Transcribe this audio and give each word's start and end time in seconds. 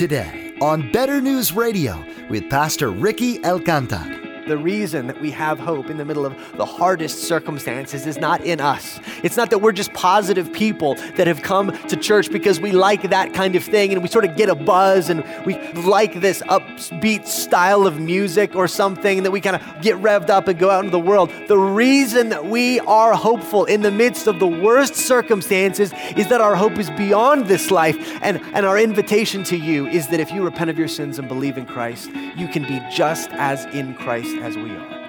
today 0.00 0.54
on 0.62 0.90
Better 0.92 1.20
News 1.20 1.52
Radio 1.52 2.02
with 2.30 2.48
Pastor 2.48 2.88
Ricky 2.88 3.38
Alcantar. 3.40 4.19
The 4.46 4.58
reason 4.58 5.06
that 5.06 5.20
we 5.20 5.30
have 5.30 5.58
hope 5.58 5.90
in 5.90 5.96
the 5.96 6.04
middle 6.04 6.26
of 6.26 6.34
the 6.56 6.64
hardest 6.64 7.24
circumstances 7.24 8.06
is 8.06 8.18
not 8.18 8.42
in 8.42 8.60
us. 8.60 9.00
It's 9.22 9.36
not 9.36 9.50
that 9.50 9.58
we're 9.58 9.72
just 9.72 9.92
positive 9.92 10.52
people 10.52 10.94
that 11.16 11.26
have 11.26 11.42
come 11.42 11.76
to 11.88 11.96
church 11.96 12.30
because 12.30 12.60
we 12.60 12.72
like 12.72 13.10
that 13.10 13.34
kind 13.34 13.54
of 13.56 13.64
thing 13.64 13.92
and 13.92 14.02
we 14.02 14.08
sort 14.08 14.24
of 14.24 14.36
get 14.36 14.48
a 14.48 14.54
buzz 14.54 15.10
and 15.10 15.24
we 15.44 15.58
like 15.72 16.20
this 16.20 16.42
upbeat 16.42 17.26
style 17.26 17.86
of 17.86 18.00
music 18.00 18.54
or 18.54 18.66
something 18.66 19.22
that 19.22 19.30
we 19.30 19.40
kind 19.40 19.56
of 19.56 19.82
get 19.82 19.96
revved 19.96 20.30
up 20.30 20.48
and 20.48 20.58
go 20.58 20.70
out 20.70 20.84
into 20.84 20.90
the 20.90 20.98
world. 20.98 21.30
The 21.48 21.58
reason 21.58 22.30
that 22.30 22.46
we 22.46 22.80
are 22.80 23.14
hopeful 23.14 23.64
in 23.66 23.82
the 23.82 23.90
midst 23.90 24.26
of 24.26 24.38
the 24.38 24.46
worst 24.46 24.94
circumstances 24.94 25.92
is 26.16 26.28
that 26.28 26.40
our 26.40 26.56
hope 26.56 26.78
is 26.78 26.90
beyond 26.90 27.46
this 27.46 27.70
life. 27.70 27.96
And, 28.22 28.40
and 28.54 28.66
our 28.66 28.78
invitation 28.78 29.44
to 29.44 29.56
you 29.56 29.86
is 29.86 30.08
that 30.08 30.20
if 30.20 30.32
you 30.32 30.42
repent 30.42 30.70
of 30.70 30.78
your 30.78 30.88
sins 30.88 31.18
and 31.18 31.28
believe 31.28 31.58
in 31.58 31.66
Christ, 31.66 32.10
you 32.36 32.48
can 32.48 32.62
be 32.62 32.80
just 32.90 33.30
as 33.32 33.64
in 33.66 33.94
Christ 33.94 34.34
as 34.42 34.56
we 34.56 34.70
are. 34.70 35.00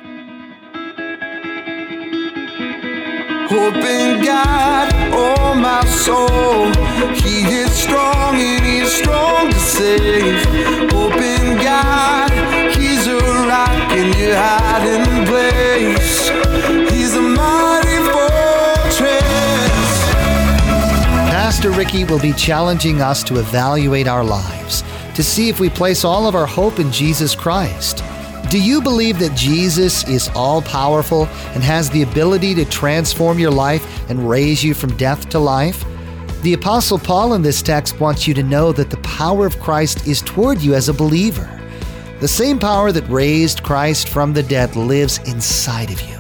Hope 3.48 3.76
in 3.76 4.24
God, 4.24 4.92
oh 5.14 5.56
my 5.56 5.86
soul. 5.86 6.68
He 7.16 7.44
is 7.44 7.72
strong 7.72 8.36
and 8.36 8.66
He's 8.66 8.92
strong 8.92 9.50
to 9.50 9.60
save. 9.60 10.46
Hope 10.92 11.16
in 11.16 11.58
God, 11.64 12.30
He's 12.76 13.08
a 13.08 13.18
rock 13.18 13.92
in 13.92 14.18
your 14.18 14.36
hiding 14.36 15.26
place. 15.26 16.30
He's 16.92 17.16
a 17.16 17.22
mighty 17.22 17.98
fortress. 18.12 19.22
Pastor 21.32 21.72
Ricky 21.72 22.04
will 22.04 22.20
be 22.20 22.34
challenging 22.34 23.02
us 23.02 23.24
to 23.24 23.40
evaluate 23.40 24.08
our 24.08 24.24
lives 24.24 24.84
to 25.16 25.24
see 25.24 25.50
if 25.50 25.60
we 25.60 25.70
place 25.70 26.06
all 26.06 26.28
of 26.28 26.36
our 26.36 26.46
hope 26.46 26.80
in 26.80 26.92
Jesus 26.92 27.36
Christ. 27.36 28.02
Do 28.52 28.62
you 28.62 28.82
believe 28.82 29.18
that 29.20 29.34
Jesus 29.34 30.06
is 30.10 30.30
all 30.36 30.62
powerful 30.62 31.26
and 31.54 31.64
has 31.64 31.90
the 31.90 32.02
ability 32.02 32.54
to 32.56 32.66
transform 32.66 33.40
your 33.40 33.50
life 33.50 34.10
and 34.10 34.30
raise 34.30 34.62
you 34.62 34.74
from 34.74 34.98
death 34.98 35.30
to 35.30 35.40
life? 35.40 35.86
The 36.42 36.52
Apostle 36.52 37.00
Paul 37.00 37.34
in 37.36 37.44
this 37.44 37.62
text 37.62 38.02
wants 38.02 38.28
you 38.28 38.34
to 38.34 38.44
know 38.44 38.74
that 38.74 38.90
the 38.90 38.98
power 38.98 39.46
of 39.46 39.58
Christ 39.62 40.06
is 40.06 40.22
toward 40.22 40.62
you 40.62 40.74
as 40.74 40.90
a 40.90 40.94
believer. 40.94 41.62
The 42.20 42.28
same 42.28 42.60
power 42.60 42.92
that 42.92 43.08
raised 43.08 43.64
Christ 43.64 44.10
from 44.10 44.34
the 44.34 44.44
dead 44.44 44.76
lives 44.76 45.20
inside 45.20 45.90
of 45.90 46.02
you. 46.02 46.18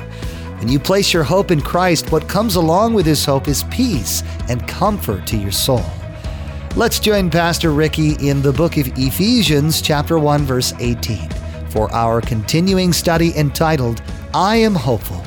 When 0.59 0.69
you 0.69 0.79
place 0.79 1.11
your 1.11 1.23
hope 1.23 1.51
in 1.51 1.59
Christ, 1.59 2.13
what 2.13 2.29
comes 2.29 2.55
along 2.55 2.93
with 2.93 3.05
his 3.05 3.25
hope 3.25 3.49
is 3.49 3.65
peace 3.65 4.23
and 4.47 4.65
comfort 4.69 5.27
to 5.27 5.37
your 5.37 5.51
soul. 5.51 5.83
Let's 6.77 7.01
join 7.01 7.29
Pastor 7.29 7.71
Ricky 7.71 8.13
in 8.25 8.41
the 8.41 8.53
book 8.53 8.77
of 8.77 8.87
Ephesians, 8.97 9.81
chapter 9.81 10.17
1, 10.17 10.43
verse 10.43 10.73
18 10.79 11.30
for 11.71 11.91
our 11.93 12.21
continuing 12.21 12.91
study 12.93 13.35
entitled, 13.37 14.01
I 14.33 14.57
Am 14.57 14.75
Hopeful. 14.75 15.23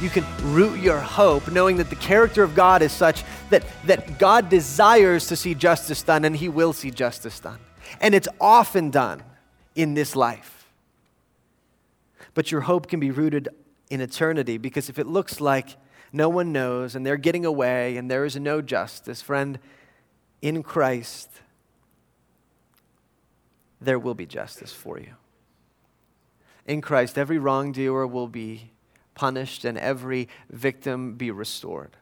You 0.00 0.10
can 0.10 0.24
root 0.52 0.78
your 0.80 1.00
hope 1.00 1.50
knowing 1.50 1.78
that 1.78 1.88
the 1.88 1.96
character 1.96 2.42
of 2.42 2.54
God 2.54 2.82
is 2.82 2.92
such 2.92 3.24
that, 3.48 3.64
that 3.86 4.18
God 4.18 4.50
desires 4.50 5.26
to 5.28 5.36
see 5.36 5.54
justice 5.54 6.02
done 6.02 6.24
and 6.24 6.36
He 6.36 6.48
will 6.48 6.74
see 6.74 6.90
justice 6.90 7.40
done. 7.40 7.58
And 8.00 8.14
it's 8.14 8.28
often 8.40 8.90
done 8.90 9.22
in 9.74 9.94
this 9.94 10.14
life. 10.14 10.66
But 12.34 12.52
your 12.52 12.62
hope 12.62 12.88
can 12.88 13.00
be 13.00 13.10
rooted 13.10 13.48
in 13.90 14.00
eternity 14.00 14.58
because 14.58 14.88
if 14.88 14.98
it 14.98 15.06
looks 15.06 15.40
like 15.40 15.76
no 16.12 16.28
one 16.28 16.52
knows 16.52 16.94
and 16.94 17.06
they're 17.06 17.16
getting 17.16 17.46
away 17.46 17.96
and 17.96 18.10
there 18.10 18.24
is 18.24 18.36
no 18.36 18.60
justice, 18.60 19.22
friend, 19.22 19.58
in 20.42 20.62
Christ, 20.62 21.30
there 23.84 23.98
will 23.98 24.14
be 24.14 24.26
justice 24.26 24.72
for 24.72 24.98
you. 24.98 25.14
In 26.66 26.80
Christ, 26.80 27.18
every 27.18 27.38
wrongdoer 27.38 28.06
will 28.06 28.28
be 28.28 28.72
punished 29.14 29.64
and 29.64 29.78
every 29.78 30.28
victim 30.50 31.14
be 31.14 31.30
restored 31.30 31.96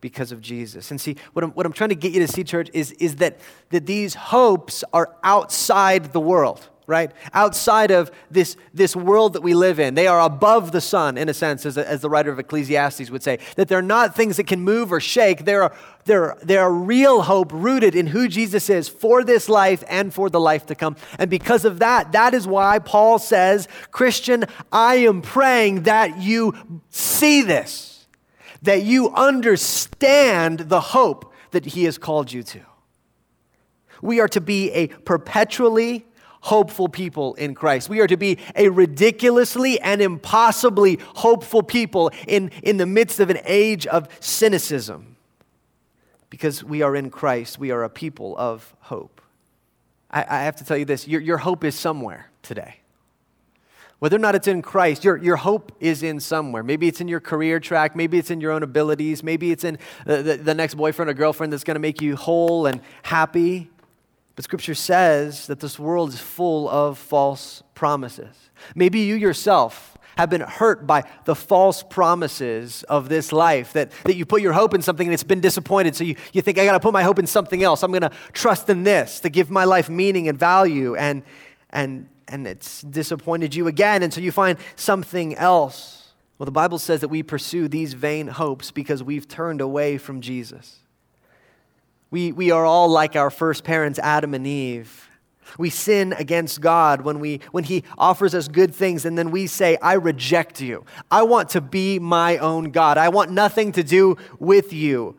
because 0.00 0.32
of 0.32 0.40
Jesus. 0.40 0.90
And 0.90 1.00
see, 1.00 1.16
what 1.32 1.44
I'm, 1.44 1.50
what 1.52 1.64
I'm 1.64 1.72
trying 1.72 1.90
to 1.90 1.94
get 1.94 2.12
you 2.12 2.20
to 2.20 2.28
see, 2.28 2.44
church, 2.44 2.68
is, 2.72 2.92
is 2.92 3.16
that, 3.16 3.38
that 3.70 3.86
these 3.86 4.14
hopes 4.14 4.82
are 4.92 5.14
outside 5.22 6.12
the 6.12 6.20
world 6.20 6.68
right? 6.86 7.12
Outside 7.32 7.90
of 7.90 8.10
this, 8.30 8.56
this 8.74 8.96
world 8.96 9.34
that 9.34 9.42
we 9.42 9.54
live 9.54 9.78
in. 9.78 9.94
They 9.94 10.06
are 10.06 10.20
above 10.20 10.72
the 10.72 10.80
sun, 10.80 11.16
in 11.16 11.28
a 11.28 11.34
sense, 11.34 11.64
as, 11.64 11.78
as 11.78 12.00
the 12.00 12.10
writer 12.10 12.30
of 12.30 12.38
Ecclesiastes 12.38 13.10
would 13.10 13.22
say. 13.22 13.38
That 13.56 13.68
they're 13.68 13.82
not 13.82 14.16
things 14.16 14.36
that 14.36 14.46
can 14.46 14.60
move 14.60 14.92
or 14.92 15.00
shake. 15.00 15.44
They're, 15.44 15.72
they're, 16.04 16.36
they're 16.42 16.70
real 16.70 17.22
hope 17.22 17.52
rooted 17.52 17.94
in 17.94 18.08
who 18.08 18.28
Jesus 18.28 18.68
is 18.68 18.88
for 18.88 19.22
this 19.22 19.48
life 19.48 19.84
and 19.88 20.12
for 20.12 20.28
the 20.28 20.40
life 20.40 20.66
to 20.66 20.74
come. 20.74 20.96
And 21.18 21.30
because 21.30 21.64
of 21.64 21.78
that, 21.78 22.12
that 22.12 22.34
is 22.34 22.46
why 22.46 22.78
Paul 22.80 23.18
says, 23.18 23.68
Christian, 23.90 24.44
I 24.70 24.96
am 24.96 25.22
praying 25.22 25.84
that 25.84 26.18
you 26.18 26.54
see 26.90 27.42
this, 27.42 28.06
that 28.62 28.82
you 28.82 29.10
understand 29.10 30.60
the 30.60 30.80
hope 30.80 31.32
that 31.52 31.64
he 31.64 31.84
has 31.84 31.98
called 31.98 32.32
you 32.32 32.42
to. 32.42 32.60
We 34.00 34.18
are 34.18 34.28
to 34.28 34.40
be 34.40 34.72
a 34.72 34.88
perpetually 34.88 36.06
hopeful 36.42 36.88
people 36.88 37.34
in 37.34 37.54
Christ. 37.54 37.88
We 37.88 38.00
are 38.00 38.06
to 38.06 38.16
be 38.16 38.38
a 38.54 38.68
ridiculously 38.68 39.80
and 39.80 40.02
impossibly 40.02 40.98
hopeful 41.14 41.62
people 41.62 42.10
in, 42.28 42.50
in 42.62 42.76
the 42.76 42.86
midst 42.86 43.20
of 43.20 43.30
an 43.30 43.38
age 43.44 43.86
of 43.86 44.08
cynicism. 44.20 45.16
Because 46.30 46.62
we 46.64 46.82
are 46.82 46.96
in 46.96 47.10
Christ, 47.10 47.58
we 47.58 47.70
are 47.70 47.84
a 47.84 47.90
people 47.90 48.36
of 48.36 48.74
hope. 48.80 49.20
I, 50.10 50.24
I 50.28 50.42
have 50.42 50.56
to 50.56 50.64
tell 50.64 50.76
you 50.76 50.84
this 50.84 51.06
your, 51.06 51.20
your 51.20 51.38
hope 51.38 51.64
is 51.64 51.74
somewhere 51.74 52.26
today. 52.42 52.76
Whether 54.00 54.16
or 54.16 54.18
not 54.18 54.34
it's 54.34 54.48
in 54.48 54.62
Christ, 54.62 55.04
your, 55.04 55.16
your 55.16 55.36
hope 55.36 55.70
is 55.78 56.02
in 56.02 56.18
somewhere. 56.18 56.64
Maybe 56.64 56.88
it's 56.88 57.00
in 57.00 57.06
your 57.06 57.20
career 57.20 57.60
track. 57.60 57.94
Maybe 57.94 58.18
it's 58.18 58.32
in 58.32 58.40
your 58.40 58.50
own 58.50 58.64
abilities. 58.64 59.22
Maybe 59.22 59.52
it's 59.52 59.62
in 59.62 59.78
the, 60.04 60.22
the, 60.22 60.36
the 60.38 60.54
next 60.54 60.74
boyfriend 60.74 61.08
or 61.08 61.14
girlfriend 61.14 61.52
that's 61.52 61.62
going 61.62 61.76
to 61.76 61.80
make 61.80 62.02
you 62.02 62.16
whole 62.16 62.66
and 62.66 62.80
happy. 63.04 63.70
But 64.34 64.44
Scripture 64.44 64.74
says 64.74 65.46
that 65.46 65.60
this 65.60 65.78
world 65.78 66.10
is 66.10 66.20
full 66.20 66.68
of 66.68 66.98
false 66.98 67.62
promises. 67.74 68.34
Maybe 68.74 69.00
you 69.00 69.14
yourself 69.14 69.98
have 70.16 70.30
been 70.30 70.42
hurt 70.42 70.86
by 70.86 71.04
the 71.24 71.34
false 71.34 71.82
promises 71.82 72.82
of 72.84 73.08
this 73.08 73.32
life, 73.32 73.72
that, 73.72 73.90
that 74.04 74.16
you 74.16 74.26
put 74.26 74.42
your 74.42 74.52
hope 74.52 74.74
in 74.74 74.82
something 74.82 75.06
and 75.06 75.14
it's 75.14 75.24
been 75.24 75.40
disappointed. 75.40 75.96
So 75.96 76.04
you, 76.04 76.16
you 76.32 76.42
think, 76.42 76.58
I 76.58 76.64
got 76.64 76.72
to 76.72 76.80
put 76.80 76.92
my 76.92 77.02
hope 77.02 77.18
in 77.18 77.26
something 77.26 77.62
else. 77.62 77.82
I'm 77.82 77.90
going 77.90 78.02
to 78.02 78.12
trust 78.32 78.68
in 78.68 78.82
this 78.82 79.20
to 79.20 79.30
give 79.30 79.50
my 79.50 79.64
life 79.64 79.88
meaning 79.88 80.28
and 80.28 80.38
value. 80.38 80.94
And, 80.96 81.22
and, 81.70 82.08
and 82.28 82.46
it's 82.46 82.82
disappointed 82.82 83.54
you 83.54 83.68
again. 83.68 84.02
And 84.02 84.12
so 84.12 84.20
you 84.20 84.32
find 84.32 84.58
something 84.76 85.34
else. 85.36 86.12
Well, 86.38 86.44
the 86.44 86.52
Bible 86.52 86.78
says 86.78 87.00
that 87.00 87.08
we 87.08 87.22
pursue 87.22 87.68
these 87.68 87.94
vain 87.94 88.26
hopes 88.28 88.70
because 88.70 89.02
we've 89.02 89.28
turned 89.28 89.60
away 89.60 89.96
from 89.96 90.20
Jesus. 90.20 90.81
We, 92.12 92.30
we 92.30 92.50
are 92.50 92.66
all 92.66 92.88
like 92.88 93.16
our 93.16 93.30
first 93.30 93.64
parents, 93.64 93.98
Adam 93.98 94.34
and 94.34 94.46
Eve. 94.46 95.08
We 95.58 95.70
sin 95.70 96.12
against 96.12 96.60
God 96.60 97.00
when, 97.00 97.20
we, 97.20 97.40
when 97.52 97.64
He 97.64 97.84
offers 97.96 98.34
us 98.34 98.48
good 98.48 98.74
things, 98.74 99.06
and 99.06 99.16
then 99.16 99.30
we 99.30 99.46
say, 99.46 99.78
I 99.78 99.94
reject 99.94 100.60
you. 100.60 100.84
I 101.10 101.22
want 101.22 101.48
to 101.50 101.62
be 101.62 101.98
my 101.98 102.36
own 102.36 102.70
God. 102.70 102.98
I 102.98 103.08
want 103.08 103.30
nothing 103.30 103.72
to 103.72 103.82
do 103.82 104.18
with 104.38 104.74
you. 104.74 105.16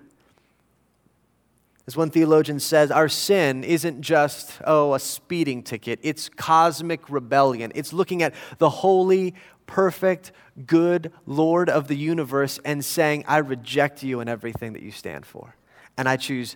As 1.87 1.97
one 1.97 2.11
theologian 2.11 2.59
says, 2.59 2.91
our 2.91 3.09
sin 3.09 3.63
isn't 3.63 4.01
just, 4.01 4.53
oh, 4.63 4.93
a 4.93 4.99
speeding 4.99 5.63
ticket. 5.63 5.99
It's 6.03 6.29
cosmic 6.29 7.09
rebellion. 7.09 7.71
It's 7.73 7.91
looking 7.91 8.21
at 8.21 8.35
the 8.59 8.69
holy, 8.69 9.33
perfect, 9.65 10.31
good 10.67 11.11
Lord 11.25 11.71
of 11.71 11.87
the 11.87 11.97
universe 11.97 12.59
and 12.63 12.85
saying, 12.85 13.25
I 13.27 13.37
reject 13.37 14.03
you 14.03 14.19
and 14.19 14.29
everything 14.29 14.73
that 14.73 14.83
you 14.83 14.91
stand 14.91 15.25
for. 15.25 15.55
And 15.97 16.07
I 16.07 16.17
choose 16.17 16.55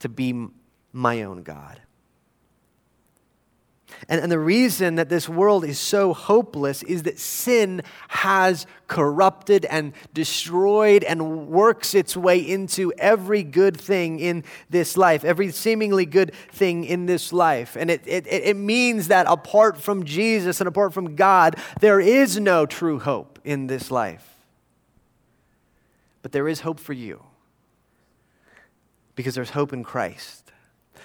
to 0.00 0.08
be 0.08 0.48
my 0.92 1.22
own 1.22 1.42
God. 1.42 1.80
And, 4.08 4.20
and 4.20 4.30
the 4.30 4.38
reason 4.38 4.96
that 4.96 5.08
this 5.08 5.28
world 5.28 5.64
is 5.64 5.78
so 5.78 6.12
hopeless 6.12 6.82
is 6.82 7.04
that 7.04 7.18
sin 7.18 7.82
has 8.08 8.66
corrupted 8.86 9.64
and 9.64 9.92
destroyed 10.14 11.02
and 11.04 11.48
works 11.48 11.94
its 11.94 12.16
way 12.16 12.38
into 12.38 12.92
every 12.98 13.42
good 13.42 13.76
thing 13.76 14.20
in 14.20 14.44
this 14.70 14.96
life, 14.96 15.24
every 15.24 15.50
seemingly 15.50 16.06
good 16.06 16.34
thing 16.52 16.84
in 16.84 17.06
this 17.06 17.32
life. 17.32 17.76
And 17.76 17.90
it, 17.90 18.02
it, 18.06 18.26
it 18.26 18.56
means 18.56 19.08
that 19.08 19.26
apart 19.28 19.78
from 19.80 20.04
Jesus 20.04 20.60
and 20.60 20.68
apart 20.68 20.92
from 20.92 21.16
God, 21.16 21.56
there 21.80 22.00
is 22.00 22.38
no 22.38 22.66
true 22.66 22.98
hope 22.98 23.38
in 23.44 23.66
this 23.66 23.90
life. 23.90 24.36
But 26.22 26.32
there 26.32 26.48
is 26.48 26.60
hope 26.60 26.78
for 26.78 26.92
you 26.92 27.22
because 29.18 29.34
there's 29.34 29.50
hope 29.50 29.72
in 29.72 29.82
Christ. 29.82 30.52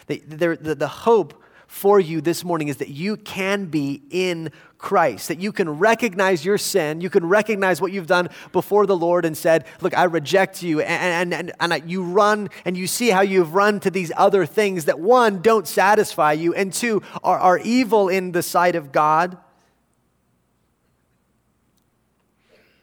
The, 0.06 0.20
the, 0.28 0.76
the, 0.76 0.88
hope 0.88 1.42
for 1.66 2.00
you 2.00 2.22
this 2.22 2.44
morning 2.44 2.68
is 2.68 2.78
that 2.78 2.90
you 2.90 3.18
can 3.18 3.66
be 3.66 4.04
in 4.12 4.52
Christ, 4.78 5.30
that 5.30 5.40
you 5.40 5.52
can 5.52 5.80
recognize 5.80 6.46
your 6.46 6.60
sin, 6.60 7.02
you 7.02 7.10
can 7.10 7.26
recognize 7.28 7.82
what 7.82 7.92
you've 7.92 8.06
done 8.06 8.30
before 8.52 8.86
the 8.86 8.96
Lord 8.96 9.26
and 9.26 9.36
said, 9.36 9.66
Look, 9.82 9.98
I 9.98 10.04
reject 10.04 10.62
you. 10.62 10.82
And, 10.82 11.34
and, 11.34 11.52
and, 11.60 11.74
and 11.74 11.90
you 11.90 12.04
run 12.04 12.50
and 12.66 12.78
you 12.78 12.86
see 12.86 13.10
how 13.10 13.22
you've 13.22 13.56
run 13.56 13.80
to 13.80 13.90
these 13.90 14.12
other 14.16 14.46
things 14.46 14.86
that 14.86 15.00
one, 15.00 15.42
don't 15.42 15.68
satisfy 15.68 16.34
you, 16.34 16.54
and 16.54 16.72
two, 16.72 17.02
are, 17.24 17.40
are 17.40 17.58
evil 17.58 18.10
in 18.10 18.32
the 18.34 18.44
sight 18.44 18.76
of 18.76 18.92
God. 18.92 19.40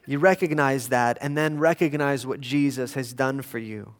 You 0.09 0.19
recognize 0.19 0.89
that 0.89 1.19
and 1.21 1.39
then 1.39 1.61
recognize 1.61 2.27
what 2.27 2.41
Jesus 2.41 2.95
has 2.95 3.13
done 3.13 3.43
for 3.43 3.59
you. 3.59 3.95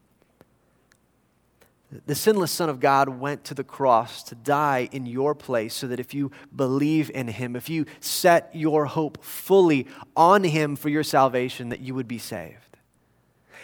The 2.07 2.15
sinless 2.15 2.53
Son 2.53 2.69
of 2.69 2.79
God 2.79 3.09
went 3.09 3.43
to 3.45 3.55
the 3.55 3.65
cross 3.65 4.23
to 4.25 4.37
die 4.37 4.89
in 4.93 5.07
your 5.07 5.35
place 5.35 5.75
so 5.75 5.89
that 5.89 5.99
if 5.99 6.15
you 6.15 6.31
believe 6.55 7.11
in 7.13 7.27
Him, 7.27 7.57
if 7.57 7.69
you 7.69 7.85
set 7.99 8.51
your 8.55 8.87
hope 8.87 9.25
fully 9.25 9.89
on 10.17 10.45
Him 10.45 10.77
for 10.77 10.89
your 10.89 11.03
salvation, 11.03 11.71
that 11.71 11.81
you 11.81 11.95
would 11.95 12.07
be 12.07 12.19
saved. 12.19 12.71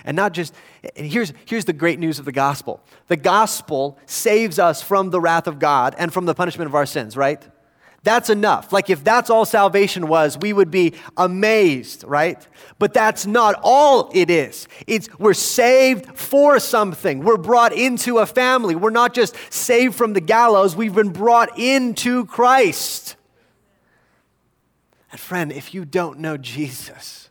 And 0.05 0.17
not 0.17 0.32
just, 0.32 0.55
and 0.96 1.06
here's, 1.06 1.32
here's 1.46 1.64
the 1.64 1.73
great 1.73 1.99
news 1.99 2.19
of 2.19 2.25
the 2.25 2.32
gospel 2.32 2.81
the 3.06 3.17
gospel 3.17 3.99
saves 4.06 4.58
us 4.58 4.82
from 4.82 5.11
the 5.11 5.20
wrath 5.20 5.46
of 5.46 5.58
God 5.58 5.94
and 5.96 6.12
from 6.12 6.26
the 6.26 6.34
punishment 6.34 6.69
of 6.69 6.75
our 6.75 6.87
sins, 6.87 7.17
right? 7.17 7.46
That's 8.06 8.31
enough. 8.31 8.73
Like, 8.73 8.88
if 8.88 9.03
that's 9.03 9.31
all 9.31 9.44
salvation 9.44 10.06
was, 10.06 10.38
we 10.38 10.53
would 10.53 10.70
be 10.70 10.94
amazed, 11.17 12.05
right? 12.05 12.47
But 12.79 12.94
that's 12.94 13.26
not 13.26 13.58
all 13.64 14.12
it 14.14 14.31
is. 14.31 14.69
It's 14.87 15.08
we're 15.19 15.35
saved 15.35 16.17
for 16.17 16.61
something. 16.61 17.25
We're 17.25 17.37
brought 17.37 17.73
into 17.73 18.19
a 18.19 18.26
family. 18.26 18.76
We're 18.76 18.91
not 18.91 19.12
just 19.12 19.35
saved 19.53 19.97
from 19.97 20.12
the 20.12 20.20
gallows, 20.20 20.76
we've 20.76 20.94
been 20.94 21.08
brought 21.08 21.58
into 21.58 22.26
Christ. 22.26 23.17
And, 25.11 25.19
friend, 25.20 25.50
if 25.50 25.75
you 25.75 25.85
don't 25.85 26.20
know 26.20 26.37
Jesus, 26.37 27.29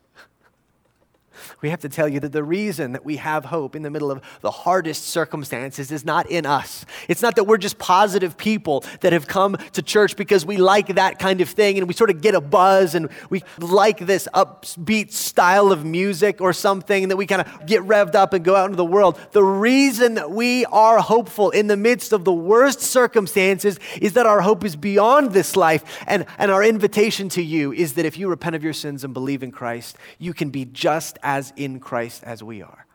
we 1.61 1.69
have 1.69 1.81
to 1.81 1.89
tell 1.89 2.07
you 2.07 2.19
that 2.19 2.31
the 2.31 2.43
reason 2.43 2.91
that 2.91 3.05
we 3.05 3.17
have 3.17 3.45
hope 3.45 3.75
in 3.75 3.81
the 3.81 3.89
middle 3.89 4.11
of 4.11 4.21
the 4.41 4.51
hardest 4.51 5.05
circumstances 5.07 5.91
is 5.91 6.05
not 6.05 6.29
in 6.29 6.45
us. 6.45 6.85
It's 7.07 7.21
not 7.21 7.35
that 7.35 7.45
we're 7.45 7.57
just 7.57 7.77
positive 7.77 8.37
people 8.37 8.83
that 9.01 9.13
have 9.13 9.27
come 9.27 9.57
to 9.73 9.81
church 9.81 10.15
because 10.15 10.45
we 10.45 10.57
like 10.57 10.95
that 10.95 11.19
kind 11.19 11.41
of 11.41 11.49
thing 11.49 11.77
and 11.77 11.87
we 11.87 11.93
sort 11.93 12.09
of 12.09 12.21
get 12.21 12.35
a 12.35 12.41
buzz 12.41 12.95
and 12.95 13.09
we 13.29 13.43
like 13.59 13.99
this 13.99 14.27
upbeat 14.33 15.11
style 15.11 15.71
of 15.71 15.85
music 15.85 16.41
or 16.41 16.53
something 16.53 17.07
that 17.07 17.17
we 17.17 17.25
kind 17.25 17.41
of 17.41 17.65
get 17.65 17.81
revved 17.83 18.15
up 18.15 18.33
and 18.33 18.43
go 18.43 18.55
out 18.55 18.65
into 18.65 18.77
the 18.77 18.85
world. 18.85 19.19
The 19.31 19.43
reason 19.43 20.15
that 20.15 20.31
we 20.31 20.65
are 20.65 20.99
hopeful 20.99 21.49
in 21.51 21.67
the 21.67 21.77
midst 21.77 22.13
of 22.13 22.25
the 22.25 22.33
worst 22.33 22.81
circumstances 22.81 23.79
is 24.01 24.13
that 24.13 24.25
our 24.25 24.41
hope 24.41 24.63
is 24.63 24.75
beyond 24.75 25.31
this 25.31 25.55
life. 25.55 26.03
And, 26.07 26.25
and 26.37 26.51
our 26.51 26.63
invitation 26.63 27.29
to 27.29 27.41
you 27.41 27.71
is 27.73 27.93
that 27.93 28.05
if 28.05 28.17
you 28.17 28.27
repent 28.27 28.55
of 28.55 28.63
your 28.63 28.73
sins 28.73 29.03
and 29.03 29.13
believe 29.13 29.43
in 29.43 29.51
Christ, 29.51 29.97
you 30.19 30.33
can 30.33 30.49
be 30.49 30.65
just 30.65 31.17
as 31.23 31.44
in 31.55 31.79
Christ 31.79 32.23
as 32.23 32.43
we 32.43 32.61
are. 32.61 32.85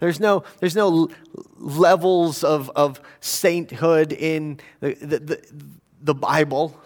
There's 0.00 0.20
no, 0.20 0.44
there's 0.60 0.76
no 0.76 1.08
levels 1.56 2.44
of, 2.44 2.70
of 2.74 3.00
sainthood 3.20 4.12
in 4.12 4.60
the, 4.80 4.94
the, 4.94 5.18
the, 5.18 5.46
the 6.02 6.14
Bible. 6.14 6.78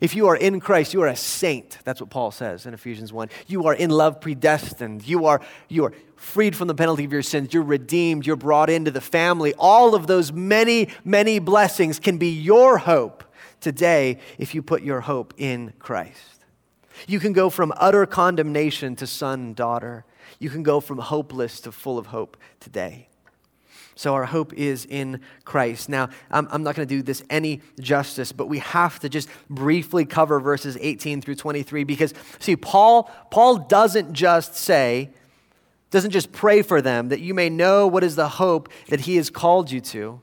If 0.00 0.14
you 0.14 0.28
are 0.28 0.36
in 0.36 0.60
Christ, 0.60 0.94
you 0.94 1.02
are 1.02 1.08
a 1.08 1.16
saint. 1.16 1.78
That's 1.84 2.00
what 2.00 2.10
Paul 2.10 2.30
says 2.30 2.66
in 2.66 2.74
Ephesians 2.74 3.12
1. 3.12 3.30
You 3.46 3.66
are 3.66 3.74
in 3.74 3.90
love 3.90 4.20
predestined. 4.20 5.06
You 5.06 5.26
are, 5.26 5.40
you 5.68 5.84
are 5.84 5.92
freed 6.16 6.54
from 6.56 6.68
the 6.68 6.74
penalty 6.74 7.04
of 7.04 7.12
your 7.12 7.22
sins. 7.22 7.52
You're 7.52 7.62
redeemed. 7.62 8.26
You're 8.26 8.36
brought 8.36 8.70
into 8.70 8.90
the 8.90 9.00
family. 9.00 9.54
All 9.58 9.94
of 9.94 10.06
those 10.06 10.32
many, 10.32 10.88
many 11.04 11.38
blessings 11.40 11.98
can 11.98 12.18
be 12.18 12.30
your 12.30 12.78
hope 12.78 13.24
today 13.60 14.18
if 14.38 14.54
you 14.54 14.62
put 14.62 14.82
your 14.82 15.00
hope 15.00 15.34
in 15.36 15.72
Christ. 15.78 16.37
You 17.06 17.20
can 17.20 17.32
go 17.32 17.50
from 17.50 17.72
utter 17.76 18.06
condemnation 18.06 18.96
to 18.96 19.06
son 19.06 19.40
and 19.40 19.56
daughter. 19.56 20.04
You 20.38 20.50
can 20.50 20.62
go 20.62 20.80
from 20.80 20.98
hopeless 20.98 21.60
to 21.60 21.72
full 21.72 21.98
of 21.98 22.06
hope 22.06 22.36
today. 22.60 23.08
So, 23.94 24.14
our 24.14 24.26
hope 24.26 24.52
is 24.52 24.84
in 24.84 25.20
Christ. 25.44 25.88
Now, 25.88 26.08
I'm, 26.30 26.46
I'm 26.52 26.62
not 26.62 26.76
going 26.76 26.86
to 26.86 26.94
do 26.94 27.02
this 27.02 27.24
any 27.28 27.62
justice, 27.80 28.30
but 28.30 28.46
we 28.46 28.60
have 28.60 29.00
to 29.00 29.08
just 29.08 29.28
briefly 29.50 30.04
cover 30.04 30.38
verses 30.38 30.78
18 30.80 31.20
through 31.20 31.34
23 31.34 31.82
because, 31.82 32.14
see, 32.38 32.54
Paul, 32.54 33.10
Paul 33.32 33.56
doesn't 33.56 34.12
just 34.12 34.54
say, 34.54 35.10
doesn't 35.90 36.12
just 36.12 36.30
pray 36.30 36.62
for 36.62 36.80
them 36.80 37.08
that 37.08 37.18
you 37.18 37.34
may 37.34 37.50
know 37.50 37.88
what 37.88 38.04
is 38.04 38.14
the 38.14 38.28
hope 38.28 38.68
that 38.88 39.00
he 39.00 39.16
has 39.16 39.30
called 39.30 39.72
you 39.72 39.80
to. 39.80 40.20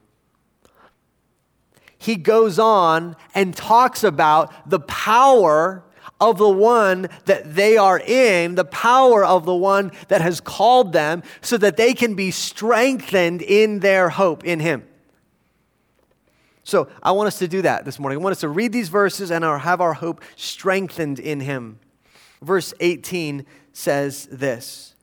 He 1.97 2.15
goes 2.15 2.59
on 2.59 3.15
and 3.33 3.55
talks 3.55 4.03
about 4.03 4.69
the 4.69 4.79
power 4.79 5.83
of 6.19 6.37
the 6.37 6.49
one 6.49 7.09
that 7.25 7.55
they 7.55 7.77
are 7.77 7.99
in, 7.99 8.55
the 8.55 8.65
power 8.65 9.25
of 9.25 9.45
the 9.45 9.55
one 9.55 9.91
that 10.07 10.21
has 10.21 10.39
called 10.39 10.93
them, 10.93 11.23
so 11.41 11.57
that 11.57 11.77
they 11.77 11.93
can 11.93 12.15
be 12.15 12.31
strengthened 12.31 13.41
in 13.41 13.79
their 13.79 14.09
hope 14.09 14.43
in 14.43 14.59
Him. 14.59 14.87
So 16.63 16.87
I 17.03 17.11
want 17.11 17.27
us 17.27 17.39
to 17.39 17.47
do 17.47 17.61
that 17.61 17.85
this 17.85 17.99
morning. 17.99 18.19
I 18.19 18.23
want 18.23 18.31
us 18.31 18.39
to 18.39 18.49
read 18.49 18.71
these 18.71 18.89
verses 18.89 19.29
and 19.29 19.43
have 19.43 19.81
our 19.81 19.93
hope 19.93 20.23
strengthened 20.35 21.19
in 21.19 21.41
Him. 21.41 21.79
Verse 22.41 22.73
18 22.79 23.45
says 23.73 24.27
this 24.31 24.93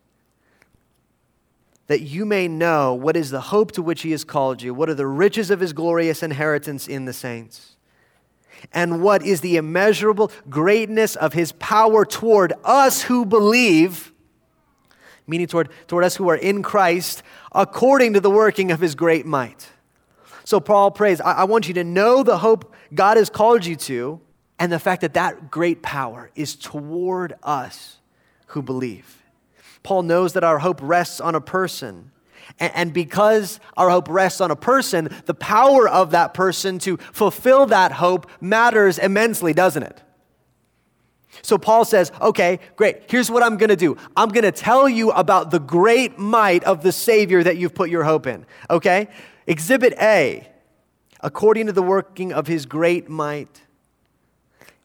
that 1.88 2.00
you 2.00 2.24
may 2.24 2.48
know 2.48 2.94
what 2.94 3.16
is 3.16 3.30
the 3.30 3.40
hope 3.40 3.72
to 3.72 3.82
which 3.82 4.00
He 4.00 4.12
has 4.12 4.24
called 4.24 4.62
you, 4.62 4.72
what 4.72 4.88
are 4.88 4.94
the 4.94 5.06
riches 5.06 5.50
of 5.50 5.60
His 5.60 5.74
glorious 5.74 6.22
inheritance 6.22 6.88
in 6.88 7.04
the 7.04 7.12
saints 7.12 7.71
and 8.72 9.02
what 9.02 9.24
is 9.24 9.40
the 9.40 9.56
immeasurable 9.56 10.30
greatness 10.48 11.16
of 11.16 11.32
his 11.32 11.52
power 11.52 12.04
toward 12.04 12.52
us 12.64 13.02
who 13.02 13.24
believe, 13.24 14.12
meaning 15.26 15.46
toward, 15.46 15.68
toward 15.88 16.04
us 16.04 16.16
who 16.16 16.28
are 16.28 16.36
in 16.36 16.62
Christ, 16.62 17.22
according 17.52 18.12
to 18.14 18.20
the 18.20 18.30
working 18.30 18.70
of 18.70 18.80
his 18.80 18.94
great 18.94 19.26
might. 19.26 19.68
So 20.44 20.60
Paul 20.60 20.90
prays, 20.90 21.20
I, 21.20 21.32
I 21.32 21.44
want 21.44 21.68
you 21.68 21.74
to 21.74 21.84
know 21.84 22.22
the 22.22 22.38
hope 22.38 22.74
God 22.94 23.16
has 23.16 23.30
called 23.30 23.64
you 23.64 23.76
to, 23.76 24.20
and 24.58 24.70
the 24.70 24.78
fact 24.78 25.00
that 25.00 25.14
that 25.14 25.50
great 25.50 25.82
power 25.82 26.30
is 26.36 26.54
toward 26.54 27.34
us 27.42 27.98
who 28.46 28.62
believe. 28.62 29.22
Paul 29.82 30.02
knows 30.02 30.34
that 30.34 30.44
our 30.44 30.60
hope 30.60 30.78
rests 30.80 31.20
on 31.20 31.34
a 31.34 31.40
person 31.40 32.11
and 32.58 32.92
because 32.92 33.60
our 33.76 33.90
hope 33.90 34.08
rests 34.08 34.40
on 34.40 34.50
a 34.50 34.56
person, 34.56 35.08
the 35.26 35.34
power 35.34 35.88
of 35.88 36.10
that 36.10 36.34
person 36.34 36.78
to 36.80 36.96
fulfill 37.12 37.66
that 37.66 37.92
hope 37.92 38.28
matters 38.40 38.98
immensely, 38.98 39.52
doesn't 39.52 39.82
it? 39.82 40.02
So 41.40 41.58
Paul 41.58 41.84
says, 41.84 42.12
okay, 42.20 42.60
great. 42.76 43.02
Here's 43.08 43.30
what 43.30 43.42
I'm 43.42 43.56
going 43.56 43.70
to 43.70 43.76
do. 43.76 43.96
I'm 44.16 44.28
going 44.28 44.44
to 44.44 44.52
tell 44.52 44.88
you 44.88 45.10
about 45.10 45.50
the 45.50 45.58
great 45.58 46.18
might 46.18 46.62
of 46.64 46.82
the 46.82 46.92
Savior 46.92 47.42
that 47.42 47.56
you've 47.56 47.74
put 47.74 47.90
your 47.90 48.04
hope 48.04 48.26
in. 48.26 48.46
Okay? 48.68 49.08
Exhibit 49.46 49.94
A, 50.00 50.46
according 51.20 51.66
to 51.66 51.72
the 51.72 51.82
working 51.82 52.32
of 52.32 52.46
his 52.46 52.66
great 52.66 53.08
might 53.08 53.61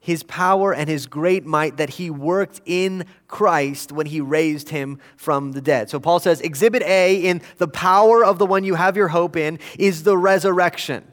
his 0.08 0.24
power 0.24 0.74
and 0.74 0.88
his 0.88 1.06
great 1.06 1.46
might 1.46 1.76
that 1.76 1.90
he 1.90 2.10
worked 2.10 2.62
in 2.66 3.04
Christ 3.28 3.92
when 3.92 4.06
he 4.06 4.22
raised 4.22 4.70
him 4.70 5.00
from 5.18 5.52
the 5.52 5.60
dead. 5.60 5.90
So 5.90 6.00
Paul 6.00 6.22
says, 6.22 6.40
Exhibit 6.40 6.82
A 6.84 7.26
in 7.26 7.42
the 7.58 7.68
power 7.68 8.24
of 8.24 8.40
the 8.40 8.46
one 8.46 8.64
you 8.64 8.76
have 8.76 8.96
your 8.96 9.10
hope 9.10 9.36
in 9.36 9.60
is 9.78 10.04
the 10.04 10.18
resurrection. 10.18 11.04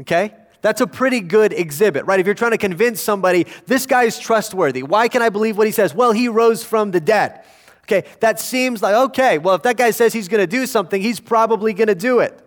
Okay? 0.00 0.34
That's 0.62 0.80
a 0.80 0.86
pretty 0.88 1.20
good 1.20 1.52
exhibit, 1.52 2.06
right? 2.06 2.18
If 2.18 2.26
you're 2.26 2.34
trying 2.34 2.50
to 2.50 2.58
convince 2.58 3.00
somebody, 3.00 3.46
this 3.66 3.86
guy's 3.86 4.18
trustworthy. 4.18 4.82
Why 4.82 5.06
can 5.06 5.22
I 5.22 5.28
believe 5.28 5.56
what 5.56 5.68
he 5.68 5.72
says? 5.72 5.94
Well, 5.94 6.10
he 6.10 6.26
rose 6.26 6.64
from 6.64 6.90
the 6.90 7.00
dead. 7.00 7.44
Okay, 7.84 8.02
that 8.18 8.40
seems 8.40 8.82
like, 8.82 8.96
okay, 9.10 9.38
well, 9.38 9.54
if 9.54 9.62
that 9.62 9.76
guy 9.76 9.92
says 9.92 10.12
he's 10.12 10.26
going 10.26 10.40
to 10.40 10.48
do 10.48 10.66
something, 10.66 11.00
he's 11.00 11.20
probably 11.20 11.72
going 11.72 11.86
to 11.86 11.94
do 11.94 12.18
it. 12.18 12.43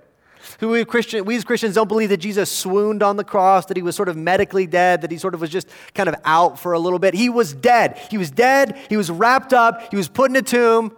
Who 0.60 0.70
we, 0.70 0.86
Christian, 0.86 1.26
we 1.26 1.36
as 1.36 1.44
Christians 1.44 1.76
don't 1.76 1.88
believe 1.88 2.10
that 2.10 2.18
Jesus 2.18 2.52
swooned 2.52 3.04
on 3.04 3.16
the 3.16 3.24
cross, 3.24 3.68
that 3.68 3.78
he 3.78 3.84
was 3.84 3.96
sort 3.96 4.10
of 4.10 4.18
medically 4.18 4.66
dead, 4.66 5.02
that 5.02 5.12
he 5.12 5.18
sort 5.18 5.36
of 5.36 5.42
was 5.42 5.52
just 5.52 5.68
kind 5.94 6.10
of 6.10 6.16
out 6.26 6.60
for 6.60 6.74
a 6.74 6.80
little 6.80 7.00
bit. 7.00 7.14
He 7.14 7.30
was 7.30 7.54
dead. 7.54 7.98
He 8.10 8.18
was 8.18 8.32
dead. 8.32 8.78
He 8.90 8.98
was 8.98 9.12
wrapped 9.12 9.54
up. 9.54 9.92
He 9.92 9.98
was 9.98 10.08
put 10.08 10.32
in 10.32 10.36
a 10.36 10.42
tomb 10.42 10.96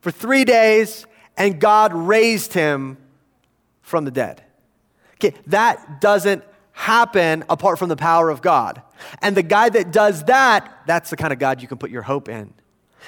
for 0.00 0.10
three 0.10 0.44
days, 0.44 1.06
and 1.36 1.60
God 1.60 1.92
raised 1.94 2.52
him 2.52 2.96
from 3.82 4.04
the 4.04 4.10
dead. 4.10 4.42
Okay, 5.14 5.36
that 5.46 6.00
doesn't 6.00 6.42
happen 6.72 7.44
apart 7.48 7.78
from 7.78 7.88
the 7.88 7.96
power 7.96 8.30
of 8.30 8.42
God. 8.42 8.82
And 9.22 9.36
the 9.36 9.44
guy 9.44 9.68
that 9.68 9.92
does 9.92 10.24
that, 10.24 10.82
that's 10.86 11.10
the 11.10 11.16
kind 11.16 11.32
of 11.32 11.38
God 11.38 11.62
you 11.62 11.68
can 11.68 11.78
put 11.78 11.90
your 11.90 12.02
hope 12.02 12.28
in. 12.28 12.52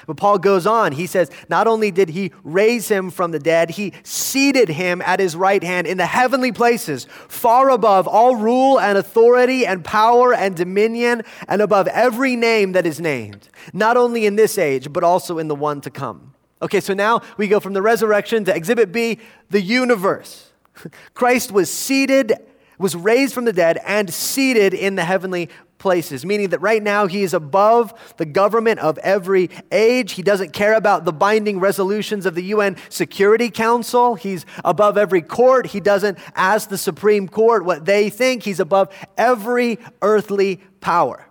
But 0.06 0.16
Paul 0.16 0.38
goes 0.38 0.66
on. 0.66 0.92
He 0.92 1.06
says, 1.06 1.30
Not 1.48 1.66
only 1.66 1.90
did 1.90 2.10
he 2.10 2.32
raise 2.44 2.88
him 2.88 3.10
from 3.10 3.30
the 3.30 3.38
dead, 3.38 3.70
he 3.70 3.92
seated 4.02 4.68
him 4.68 5.02
at 5.02 5.20
his 5.20 5.36
right 5.36 5.62
hand 5.62 5.86
in 5.86 5.98
the 5.98 6.06
heavenly 6.06 6.52
places, 6.52 7.06
far 7.28 7.70
above 7.70 8.06
all 8.06 8.36
rule 8.36 8.78
and 8.80 8.98
authority 8.98 9.66
and 9.66 9.84
power 9.84 10.34
and 10.34 10.56
dominion, 10.56 11.22
and 11.48 11.62
above 11.62 11.88
every 11.88 12.36
name 12.36 12.72
that 12.72 12.86
is 12.86 13.00
named, 13.00 13.48
not 13.72 13.96
only 13.96 14.26
in 14.26 14.36
this 14.36 14.58
age, 14.58 14.92
but 14.92 15.04
also 15.04 15.38
in 15.38 15.48
the 15.48 15.54
one 15.54 15.80
to 15.80 15.90
come. 15.90 16.34
Okay, 16.62 16.80
so 16.80 16.94
now 16.94 17.20
we 17.36 17.48
go 17.48 17.60
from 17.60 17.74
the 17.74 17.82
resurrection 17.82 18.44
to 18.46 18.54
exhibit 18.54 18.90
B, 18.90 19.18
the 19.50 19.60
universe. 19.60 20.52
Christ 21.14 21.52
was 21.52 21.70
seated, 21.70 22.32
was 22.78 22.96
raised 22.96 23.34
from 23.34 23.44
the 23.44 23.52
dead, 23.52 23.78
and 23.84 24.12
seated 24.12 24.72
in 24.72 24.94
the 24.94 25.04
heavenly 25.04 25.50
places, 25.78 26.24
meaning 26.24 26.50
that 26.50 26.60
right 26.60 26.82
now 26.82 27.06
he 27.06 27.22
is 27.22 27.34
above 27.34 28.14
the 28.16 28.24
government 28.24 28.80
of 28.80 28.98
every 28.98 29.50
age. 29.70 30.12
He 30.12 30.22
doesn't 30.22 30.52
care 30.52 30.74
about 30.74 31.04
the 31.04 31.12
binding 31.12 31.60
resolutions 31.60 32.26
of 32.26 32.34
the 32.34 32.44
UN 32.44 32.76
Security 32.88 33.50
Council. 33.50 34.14
He's 34.14 34.46
above 34.64 34.96
every 34.96 35.22
court. 35.22 35.66
He 35.66 35.80
doesn't 35.80 36.18
ask 36.34 36.68
the 36.68 36.78
Supreme 36.78 37.28
Court 37.28 37.64
what 37.64 37.84
they 37.84 38.10
think. 38.10 38.42
He's 38.42 38.60
above 38.60 38.88
every 39.16 39.78
earthly 40.02 40.60
power. 40.80 41.26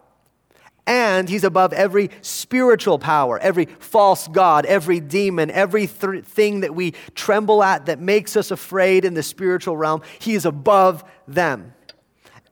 And 0.87 1.27
he's 1.27 1.43
above 1.43 1.73
every 1.73 2.11
spiritual 2.21 2.99
power, 2.99 3.39
every 3.39 3.65
false 3.65 4.27
god, 4.27 4.67
every 4.67 4.99
demon, 4.99 5.49
everything 5.49 6.21
th- 6.21 6.61
that 6.61 6.75
we 6.75 6.91
tremble 7.15 7.63
at 7.63 7.87
that 7.87 7.99
makes 7.99 8.37
us 8.37 8.51
afraid 8.51 9.03
in 9.03 9.15
the 9.15 9.23
spiritual 9.23 9.75
realm. 9.75 10.03
He 10.19 10.35
is 10.35 10.45
above 10.45 11.03
them. 11.27 11.73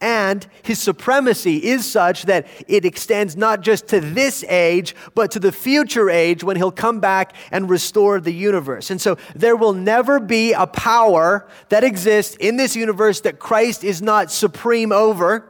And 0.03 0.45
his 0.63 0.79
supremacy 0.79 1.63
is 1.63 1.89
such 1.89 2.23
that 2.23 2.45
it 2.67 2.83
extends 2.83 3.37
not 3.37 3.61
just 3.61 3.87
to 3.87 4.01
this 4.01 4.43
age, 4.49 4.97
but 5.15 5.31
to 5.31 5.39
the 5.39 5.53
future 5.53 6.09
age 6.09 6.43
when 6.43 6.57
he'll 6.57 6.73
come 6.73 6.99
back 6.99 7.33
and 7.51 7.69
restore 7.69 8.19
the 8.19 8.33
universe. 8.33 8.91
And 8.91 8.99
so 8.99 9.17
there 9.33 9.55
will 9.55 9.71
never 9.71 10.19
be 10.19 10.51
a 10.51 10.67
power 10.67 11.47
that 11.69 11.85
exists 11.85 12.35
in 12.35 12.57
this 12.57 12.75
universe 12.75 13.21
that 13.21 13.39
Christ 13.39 13.85
is 13.85 14.01
not 14.01 14.29
supreme 14.29 14.91
over 14.91 15.49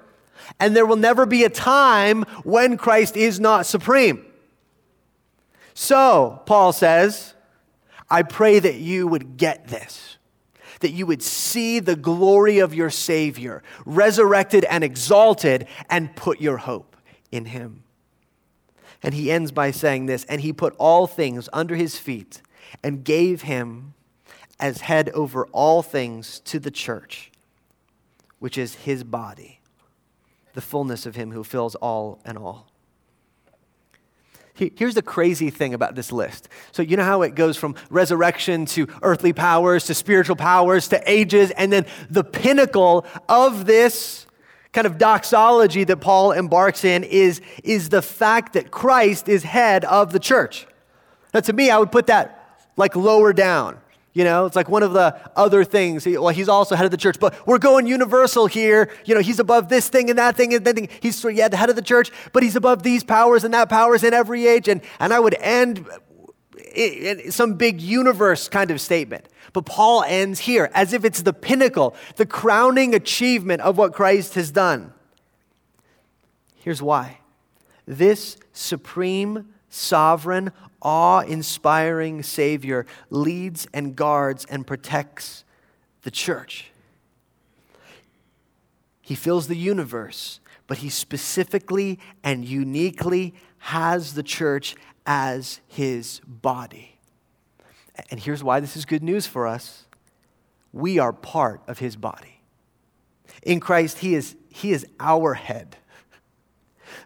and 0.60 0.76
there 0.76 0.86
will 0.86 0.98
never 0.98 1.26
be 1.26 1.44
a 1.44 1.50
time 1.50 2.22
when 2.44 2.78
Christ 2.78 3.18
is 3.18 3.40
not 3.40 3.66
supreme. 3.66 4.24
So, 5.74 6.44
Paul 6.46 6.74
says, 6.74 7.34
I 8.08 8.22
pray 8.22 8.60
that 8.60 8.76
you 8.76 9.08
would 9.08 9.38
get 9.38 9.70
this, 9.70 10.18
that 10.84 10.92
you 10.92 11.08
would 11.08 11.24
see 11.24 11.80
the 11.80 11.96
glory 11.96 12.60
of 12.60 12.74
your 12.74 12.92
Savior, 12.92 13.64
resurrected 13.86 14.64
and 14.66 14.84
exalted, 14.84 15.68
and 15.90 16.16
put 16.16 16.40
your 16.40 16.58
hope 16.58 16.96
in 17.32 17.46
Him. 17.46 17.84
And 19.02 19.14
he 19.14 19.32
ends 19.32 19.52
by 19.52 19.72
saying 19.72 20.06
this, 20.06 20.24
and 20.26 20.40
he 20.40 20.54
put 20.54 20.76
all 20.78 21.08
things 21.08 21.50
under 21.52 21.76
his 21.76 21.98
feet 21.98 22.42
and 22.82 23.04
gave 23.04 23.42
him 23.42 23.96
as 24.62 24.82
head 24.82 25.10
over 25.10 25.46
all 25.48 25.82
things 25.82 26.40
to 26.46 26.58
the 26.58 26.72
church, 26.72 27.30
which 28.40 28.58
is 28.58 28.76
his 28.76 29.04
body 29.04 29.60
the 30.54 30.62
fullness 30.62 31.06
of 31.06 31.16
Him 31.16 31.32
who 31.32 31.44
fills 31.44 31.76
all 31.76 32.20
and 32.24 32.38
all. 32.38 32.68
Here's 34.56 34.94
the 34.94 35.02
crazy 35.02 35.50
thing 35.50 35.74
about 35.74 35.96
this 35.96 36.12
list. 36.12 36.48
So, 36.72 36.84
you 36.84 36.96
know 36.96 37.04
how 37.04 37.24
it 37.24 37.34
goes 37.34 37.58
from 37.58 37.74
resurrection 37.90 38.68
to 38.68 38.88
earthly 39.02 39.34
powers 39.34 39.86
to 39.86 39.96
spiritual 39.96 40.36
powers 40.36 40.88
to 40.90 41.02
ages, 41.12 41.50
and 41.52 41.74
then 41.74 41.88
the 42.10 42.24
pinnacle 42.24 43.06
of 43.28 43.66
this 43.66 44.28
kind 44.72 44.86
of 44.86 45.00
doxology 45.00 45.84
that 45.86 45.98
Paul 45.98 46.34
embarks 46.34 46.84
in 46.84 47.04
is, 47.04 47.42
is 47.64 47.90
the 47.90 48.02
fact 48.02 48.54
that 48.54 48.70
Christ 48.70 49.28
is 49.28 49.44
head 49.44 49.86
of 49.86 50.12
the 50.12 50.20
church. 50.20 50.68
Now, 51.34 51.40
to 51.42 51.54
me, 51.54 51.70
I 51.72 51.78
would 51.78 51.92
put 51.92 52.08
that 52.08 52.68
like 52.78 52.96
lower 52.96 53.34
down. 53.34 53.80
You 54.14 54.24
know, 54.24 54.46
it's 54.46 54.56
like 54.56 54.70
one 54.70 54.84
of 54.84 54.94
the 54.94 55.20
other 55.36 55.64
things. 55.64 56.06
Well, 56.06 56.30
he's 56.30 56.48
also 56.48 56.76
head 56.76 56.86
of 56.86 56.92
the 56.92 56.98
church, 56.98 57.20
but 57.20 57.48
we're 57.48 57.58
going 57.58 57.88
universal 57.88 58.46
here. 58.46 58.92
You 59.06 59.16
know, 59.16 59.22
he's 59.22 59.40
above 59.40 59.70
this 59.70 59.90
thing 59.90 60.12
and 60.12 60.20
that 60.20 60.36
thing 60.36 60.54
and 60.54 60.64
that 60.66 60.76
thing. 60.76 60.90
He's 61.00 61.24
yeah, 61.24 61.48
the 61.48 61.58
head 61.58 61.72
of 61.72 61.76
the 61.76 61.82
church, 61.82 62.12
but 62.32 62.44
he's 62.44 62.56
above 62.56 62.84
these 62.84 63.04
powers 63.04 63.44
and 63.44 63.54
that 63.56 63.70
powers 63.70 64.04
in 64.04 64.14
every 64.14 64.46
age. 64.46 64.68
And, 64.68 64.82
and 65.00 65.14
I 65.14 65.20
would 65.20 65.34
end 65.40 65.88
in 66.76 67.32
some 67.32 67.56
big 67.56 67.82
universe 67.82 68.50
kind 68.50 68.70
of 68.70 68.80
statement. 68.80 69.28
But 69.52 69.66
Paul 69.66 70.04
ends 70.04 70.40
here 70.42 70.70
as 70.76 70.94
if 70.94 71.06
it's 71.06 71.24
the 71.24 71.34
pinnacle, 71.34 71.96
the 72.16 72.26
crowning 72.26 72.94
achievement 72.94 73.62
of 73.62 73.78
what 73.78 73.94
Christ 73.94 74.36
has 74.36 74.52
done. 74.52 74.94
Here's 76.56 76.82
why 76.82 77.20
this 77.86 78.38
supreme, 78.54 79.54
sovereign, 79.70 80.52
awe 80.84 81.22
inspiring 81.22 82.22
Savior 82.22 82.86
leads 83.10 83.68
and 83.74 83.96
guards 83.96 84.46
and 84.46 84.68
protects 84.68 85.44
the 86.04 86.12
church. 86.12 86.72
He 89.02 89.16
fills 89.16 89.48
the 89.48 89.58
universe, 89.58 90.40
but 90.68 90.80
he 90.80 90.90
specifically 90.90 92.00
and 92.24 92.46
uniquely 92.46 93.34
has 93.60 94.14
the 94.14 94.24
church 94.24 94.76
as 95.06 95.60
his 95.68 96.22
body. 96.28 96.98
And 98.12 98.20
here's 98.20 98.44
why 98.44 98.60
this 98.60 98.76
is 98.76 98.86
good 98.86 99.04
news 99.04 99.26
for 99.26 99.48
us 99.48 99.86
we 100.72 100.98
are 100.98 101.14
part 101.14 101.62
of 101.68 101.80
his 101.80 101.96
body. 101.96 102.42
In 103.44 103.60
Christ, 103.60 104.00
he 104.00 104.16
is, 104.16 104.36
he 104.50 104.72
is 104.72 104.86
our 105.00 105.36
head 105.36 105.78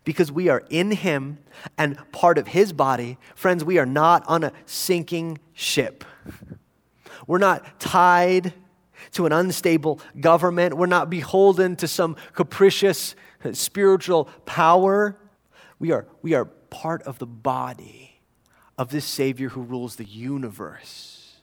because 0.07 0.31
we 0.31 0.47
are 0.47 0.63
in 0.69 0.91
Him 0.91 1.37
and 1.77 1.97
part 2.13 2.37
of 2.37 2.47
His 2.47 2.71
body. 2.71 3.17
Friends, 3.35 3.65
we 3.65 3.77
are 3.77 3.85
not 3.85 4.23
on 4.25 4.41
a 4.41 4.53
sinking 4.65 5.37
ship. 5.51 6.05
We're 7.27 7.39
not 7.39 7.77
tied 7.77 8.53
to 9.11 9.25
an 9.25 9.33
unstable 9.33 9.99
government. 10.17 10.77
We're 10.77 10.85
not 10.85 11.09
beholden 11.09 11.75
to 11.75 11.89
some 11.89 12.15
capricious 12.31 13.17
spiritual 13.51 14.29
power. 14.45 15.17
We 15.77 15.91
are, 15.91 16.07
we 16.21 16.35
are 16.35 16.45
part 16.45 17.03
of 17.03 17.19
the 17.19 17.27
body 17.27 18.21
of 18.77 18.87
this 18.87 19.03
Savior 19.03 19.49
who 19.49 19.61
rules 19.61 19.97
the 19.97 20.05
universe. 20.05 21.35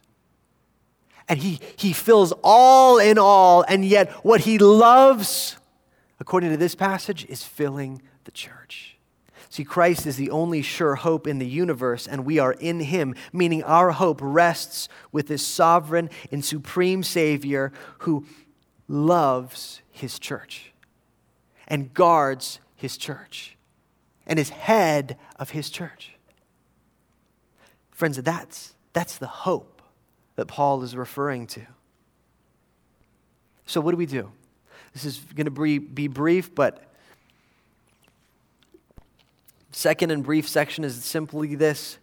And 1.29 1.39
he, 1.39 1.59
he 1.75 1.93
fills 1.93 2.33
all 2.43 2.97
in 2.97 3.19
all, 3.19 3.63
and 3.67 3.85
yet 3.85 4.11
what 4.25 4.41
he 4.41 4.57
loves, 4.57 5.55
according 6.19 6.49
to 6.49 6.57
this 6.57 6.73
passage, 6.73 7.25
is 7.25 7.43
filling 7.43 8.01
the 8.25 8.31
church. 8.31 8.97
See, 9.49 9.63
Christ 9.63 10.05
is 10.05 10.17
the 10.17 10.31
only 10.31 10.61
sure 10.61 10.95
hope 10.95 11.27
in 11.27 11.39
the 11.39 11.47
universe, 11.47 12.07
and 12.07 12.25
we 12.25 12.39
are 12.39 12.53
in 12.53 12.79
him, 12.81 13.15
meaning 13.31 13.63
our 13.63 13.91
hope 13.91 14.19
rests 14.21 14.89
with 15.11 15.27
this 15.27 15.45
sovereign 15.45 16.09
and 16.31 16.43
supreme 16.43 17.03
Savior 17.03 17.71
who 17.99 18.25
loves 18.87 19.81
his 19.91 20.19
church 20.19 20.73
and 21.67 21.93
guards 21.93 22.59
his 22.75 22.97
church 22.97 23.55
and 24.27 24.39
is 24.39 24.49
head 24.49 25.17
of 25.37 25.51
his 25.51 25.69
church. 25.69 26.15
Friends, 27.91 28.17
that's, 28.17 28.75
that's 28.93 29.17
the 29.17 29.27
hope 29.27 29.81
that 30.35 30.47
Paul 30.47 30.83
is 30.83 30.95
referring 30.95 31.47
to. 31.47 31.61
So, 33.65 33.81
what 33.81 33.91
do 33.91 33.97
we 33.97 34.05
do? 34.05 34.31
This 34.93 35.05
is 35.05 35.19
going 35.35 35.45
to 35.45 35.51
be 35.51 35.79
be 35.79 36.07
brief, 36.07 36.53
but 36.53 36.83
Second 39.75 40.11
and 40.11 40.23
brief 40.23 40.47
section 40.47 40.85
is 40.85 41.03
simply 41.03 41.53
this 41.53 41.97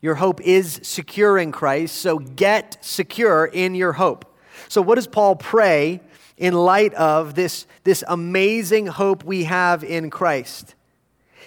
Your 0.00 0.14
hope 0.14 0.40
is 0.40 0.78
secure 0.84 1.36
in 1.36 1.50
Christ, 1.50 1.96
so 1.96 2.20
get 2.20 2.78
secure 2.80 3.46
in 3.46 3.74
your 3.74 3.94
hope. 3.94 4.32
So, 4.68 4.80
what 4.80 4.94
does 4.94 5.08
Paul 5.08 5.34
pray 5.34 6.00
in 6.36 6.54
light 6.54 6.94
of 6.94 7.34
this, 7.34 7.66
this 7.82 8.04
amazing 8.06 8.86
hope 8.86 9.24
we 9.24 9.42
have 9.42 9.82
in 9.82 10.08
Christ? 10.08 10.76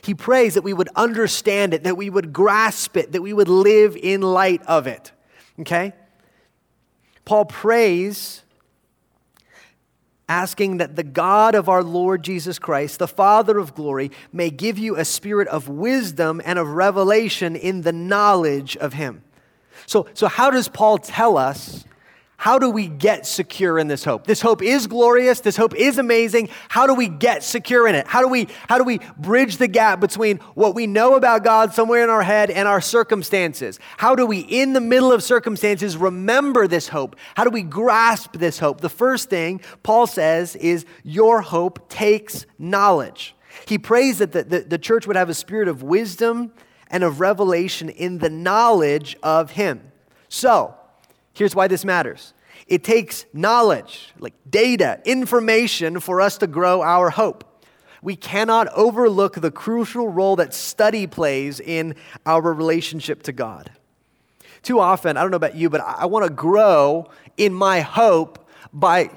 He 0.01 0.13
prays 0.13 0.55
that 0.55 0.63
we 0.65 0.73
would 0.73 0.89
understand 0.97 1.73
it, 1.73 1.83
that 1.83 1.95
we 1.95 2.09
would 2.09 2.33
grasp 2.33 2.97
it, 2.97 3.13
that 3.13 3.21
we 3.21 3.31
would 3.31 3.47
live 3.47 3.95
in 3.95 4.21
light 4.21 4.61
of 4.63 4.85
it. 4.85 5.13
Okay? 5.61 5.93
Paul 7.23 7.45
prays 7.45 8.43
asking 10.31 10.77
that 10.77 10.95
the 10.95 11.03
God 11.03 11.55
of 11.55 11.67
our 11.67 11.83
Lord 11.83 12.23
Jesus 12.23 12.57
Christ, 12.57 12.99
the 12.99 13.07
Father 13.07 13.57
of 13.57 13.75
glory, 13.75 14.11
may 14.31 14.49
give 14.49 14.77
you 14.77 14.95
a 14.95 15.03
spirit 15.03 15.49
of 15.49 15.67
wisdom 15.67 16.41
and 16.45 16.57
of 16.57 16.69
revelation 16.69 17.57
in 17.57 17.81
the 17.81 17.91
knowledge 17.91 18.77
of 18.77 18.93
Him. 18.93 19.23
So, 19.87 20.07
so 20.13 20.27
how 20.27 20.49
does 20.49 20.69
Paul 20.69 20.99
tell 20.99 21.37
us 21.37 21.83
how 22.41 22.57
do 22.57 22.71
we 22.71 22.87
get 22.87 23.27
secure 23.27 23.77
in 23.77 23.87
this 23.87 24.03
hope? 24.03 24.25
This 24.25 24.41
hope 24.41 24.63
is 24.63 24.87
glorious. 24.87 25.41
This 25.41 25.55
hope 25.55 25.75
is 25.75 25.99
amazing. 25.99 26.49
How 26.69 26.87
do 26.87 26.95
we 26.95 27.07
get 27.07 27.43
secure 27.43 27.87
in 27.87 27.93
it? 27.93 28.07
How 28.07 28.19
do 28.19 28.27
we, 28.27 28.47
how 28.67 28.79
do 28.79 28.83
we 28.83 28.99
bridge 29.15 29.57
the 29.57 29.67
gap 29.67 29.99
between 29.99 30.37
what 30.55 30.73
we 30.73 30.87
know 30.87 31.13
about 31.13 31.43
God 31.43 31.71
somewhere 31.75 32.03
in 32.03 32.09
our 32.09 32.23
head 32.23 32.49
and 32.49 32.67
our 32.67 32.81
circumstances? 32.81 33.79
How 33.97 34.15
do 34.15 34.25
we, 34.25 34.39
in 34.39 34.73
the 34.73 34.81
middle 34.81 35.13
of 35.13 35.21
circumstances, 35.21 35.95
remember 35.95 36.67
this 36.67 36.87
hope? 36.87 37.15
How 37.35 37.43
do 37.43 37.51
we 37.51 37.61
grasp 37.61 38.33
this 38.33 38.57
hope? 38.57 38.81
The 38.81 38.89
first 38.89 39.29
thing 39.29 39.61
Paul 39.83 40.07
says 40.07 40.55
is, 40.55 40.83
Your 41.03 41.41
hope 41.41 41.89
takes 41.89 42.47
knowledge. 42.57 43.35
He 43.67 43.77
prays 43.77 44.17
that 44.17 44.31
the, 44.31 44.41
the, 44.45 44.59
the 44.61 44.79
church 44.79 45.05
would 45.05 45.15
have 45.15 45.29
a 45.29 45.35
spirit 45.35 45.67
of 45.67 45.83
wisdom 45.83 46.53
and 46.89 47.03
of 47.03 47.19
revelation 47.19 47.89
in 47.89 48.17
the 48.17 48.31
knowledge 48.31 49.15
of 49.21 49.51
Him. 49.51 49.91
So, 50.27 50.75
Here's 51.33 51.55
why 51.55 51.67
this 51.67 51.85
matters 51.85 52.33
it 52.67 52.83
takes 52.83 53.25
knowledge, 53.33 54.13
like 54.19 54.33
data, 54.49 55.01
information, 55.05 55.99
for 55.99 56.21
us 56.21 56.37
to 56.39 56.47
grow 56.47 56.81
our 56.81 57.09
hope. 57.09 57.43
We 58.01 58.15
cannot 58.15 58.67
overlook 58.69 59.35
the 59.35 59.51
crucial 59.51 60.09
role 60.09 60.35
that 60.37 60.53
study 60.53 61.05
plays 61.05 61.59
in 61.59 61.95
our 62.25 62.41
relationship 62.41 63.23
to 63.23 63.31
God. 63.31 63.71
Too 64.63 64.79
often, 64.79 65.17
I 65.17 65.21
don't 65.21 65.31
know 65.31 65.37
about 65.37 65.55
you, 65.55 65.69
but 65.69 65.81
I 65.81 66.05
want 66.05 66.25
to 66.25 66.33
grow 66.33 67.09
in 67.37 67.53
my 67.53 67.81
hope 67.81 68.47
by 68.73 69.11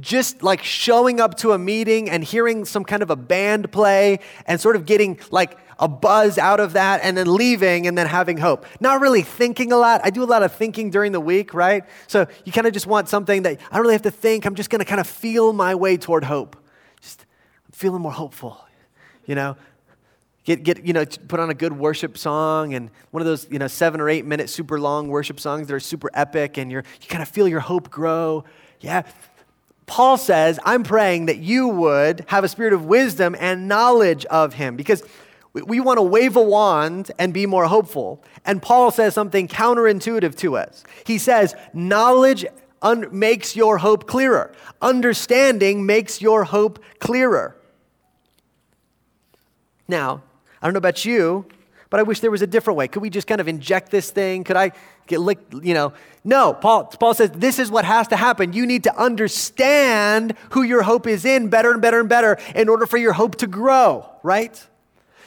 just 0.00 0.42
like 0.42 0.62
showing 0.62 1.20
up 1.20 1.36
to 1.38 1.52
a 1.52 1.58
meeting 1.58 2.10
and 2.10 2.22
hearing 2.22 2.64
some 2.64 2.84
kind 2.84 3.02
of 3.02 3.10
a 3.10 3.16
band 3.16 3.72
play 3.72 4.20
and 4.46 4.60
sort 4.60 4.76
of 4.76 4.84
getting 4.84 5.18
like 5.30 5.58
a 5.78 5.88
buzz 5.88 6.38
out 6.38 6.60
of 6.60 6.74
that 6.74 7.00
and 7.02 7.16
then 7.16 7.32
leaving 7.32 7.86
and 7.86 7.96
then 7.96 8.06
having 8.06 8.36
hope. 8.36 8.66
Not 8.80 9.00
really 9.00 9.22
thinking 9.22 9.72
a 9.72 9.76
lot. 9.76 10.00
I 10.04 10.10
do 10.10 10.22
a 10.22 10.26
lot 10.26 10.42
of 10.42 10.52
thinking 10.52 10.90
during 10.90 11.12
the 11.12 11.20
week, 11.20 11.54
right? 11.54 11.84
So 12.06 12.26
you 12.44 12.52
kind 12.52 12.66
of 12.66 12.72
just 12.72 12.86
want 12.86 13.08
something 13.08 13.42
that 13.42 13.60
I 13.70 13.74
don't 13.74 13.82
really 13.82 13.94
have 13.94 14.02
to 14.02 14.10
think. 14.10 14.44
I'm 14.44 14.56
just 14.56 14.70
going 14.70 14.80
to 14.80 14.84
kind 14.84 15.00
of 15.00 15.06
feel 15.06 15.52
my 15.52 15.74
way 15.74 15.96
toward 15.96 16.24
hope. 16.24 16.56
Just 17.00 17.24
feeling 17.72 18.02
more 18.02 18.12
hopeful, 18.12 18.60
you 19.24 19.34
know? 19.34 19.56
Get, 20.44 20.62
get, 20.62 20.84
you 20.84 20.94
know, 20.94 21.04
put 21.04 21.40
on 21.40 21.50
a 21.50 21.54
good 21.54 21.74
worship 21.74 22.16
song 22.16 22.72
and 22.72 22.90
one 23.10 23.20
of 23.20 23.26
those, 23.26 23.46
you 23.50 23.58
know, 23.58 23.66
seven 23.68 24.00
or 24.00 24.08
eight 24.08 24.24
minute 24.24 24.48
super 24.48 24.80
long 24.80 25.08
worship 25.08 25.38
songs 25.38 25.68
that 25.68 25.74
are 25.74 25.80
super 25.80 26.10
epic 26.14 26.56
and 26.56 26.72
you're, 26.72 26.84
you 27.02 27.08
kind 27.08 27.22
of 27.22 27.28
feel 27.28 27.46
your 27.46 27.60
hope 27.60 27.90
grow. 27.90 28.44
Yeah. 28.80 29.02
Paul 29.88 30.16
says, 30.16 30.60
I'm 30.64 30.84
praying 30.84 31.26
that 31.26 31.38
you 31.38 31.66
would 31.68 32.24
have 32.28 32.44
a 32.44 32.48
spirit 32.48 32.72
of 32.72 32.84
wisdom 32.84 33.34
and 33.38 33.66
knowledge 33.66 34.24
of 34.26 34.54
him 34.54 34.76
because 34.76 35.02
we, 35.52 35.62
we 35.62 35.80
want 35.80 35.98
to 35.98 36.02
wave 36.02 36.36
a 36.36 36.42
wand 36.42 37.10
and 37.18 37.34
be 37.34 37.46
more 37.46 37.66
hopeful. 37.66 38.22
And 38.44 38.62
Paul 38.62 38.90
says 38.90 39.14
something 39.14 39.48
counterintuitive 39.48 40.36
to 40.36 40.56
us. 40.56 40.84
He 41.04 41.18
says, 41.18 41.54
knowledge 41.72 42.44
un- 42.82 43.08
makes 43.10 43.56
your 43.56 43.78
hope 43.78 44.06
clearer, 44.06 44.52
understanding 44.80 45.86
makes 45.86 46.22
your 46.22 46.44
hope 46.44 46.78
clearer. 47.00 47.56
Now, 49.88 50.22
I 50.60 50.66
don't 50.66 50.74
know 50.74 50.78
about 50.78 51.04
you, 51.04 51.46
but 51.90 52.00
I 52.00 52.02
wish 52.02 52.20
there 52.20 52.30
was 52.30 52.42
a 52.42 52.46
different 52.46 52.76
way. 52.76 52.88
Could 52.88 53.02
we 53.02 53.10
just 53.10 53.26
kind 53.26 53.40
of 53.40 53.48
inject 53.48 53.90
this 53.90 54.10
thing? 54.10 54.44
Could 54.44 54.56
I 54.56 54.72
get 55.06 55.20
licked, 55.20 55.54
you 55.54 55.74
know? 55.74 55.92
No, 56.22 56.52
Paul, 56.52 56.84
Paul 56.84 57.14
says 57.14 57.30
this 57.30 57.58
is 57.58 57.70
what 57.70 57.84
has 57.84 58.08
to 58.08 58.16
happen. 58.16 58.52
You 58.52 58.66
need 58.66 58.84
to 58.84 58.96
understand 58.96 60.34
who 60.50 60.62
your 60.62 60.82
hope 60.82 61.06
is 61.06 61.24
in 61.24 61.48
better 61.48 61.72
and 61.72 61.80
better 61.80 62.00
and 62.00 62.08
better 62.08 62.38
in 62.54 62.68
order 62.68 62.86
for 62.86 62.98
your 62.98 63.14
hope 63.14 63.36
to 63.36 63.46
grow, 63.46 64.08
right? 64.22 64.66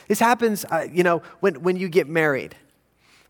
This 0.08 0.20
happens, 0.20 0.65
uh, 0.65 0.88
you 0.91 1.03
know, 1.03 1.24
when, 1.39 1.62
when 1.63 1.77
you 1.77 1.89
get 1.89 2.08
married. 2.08 2.56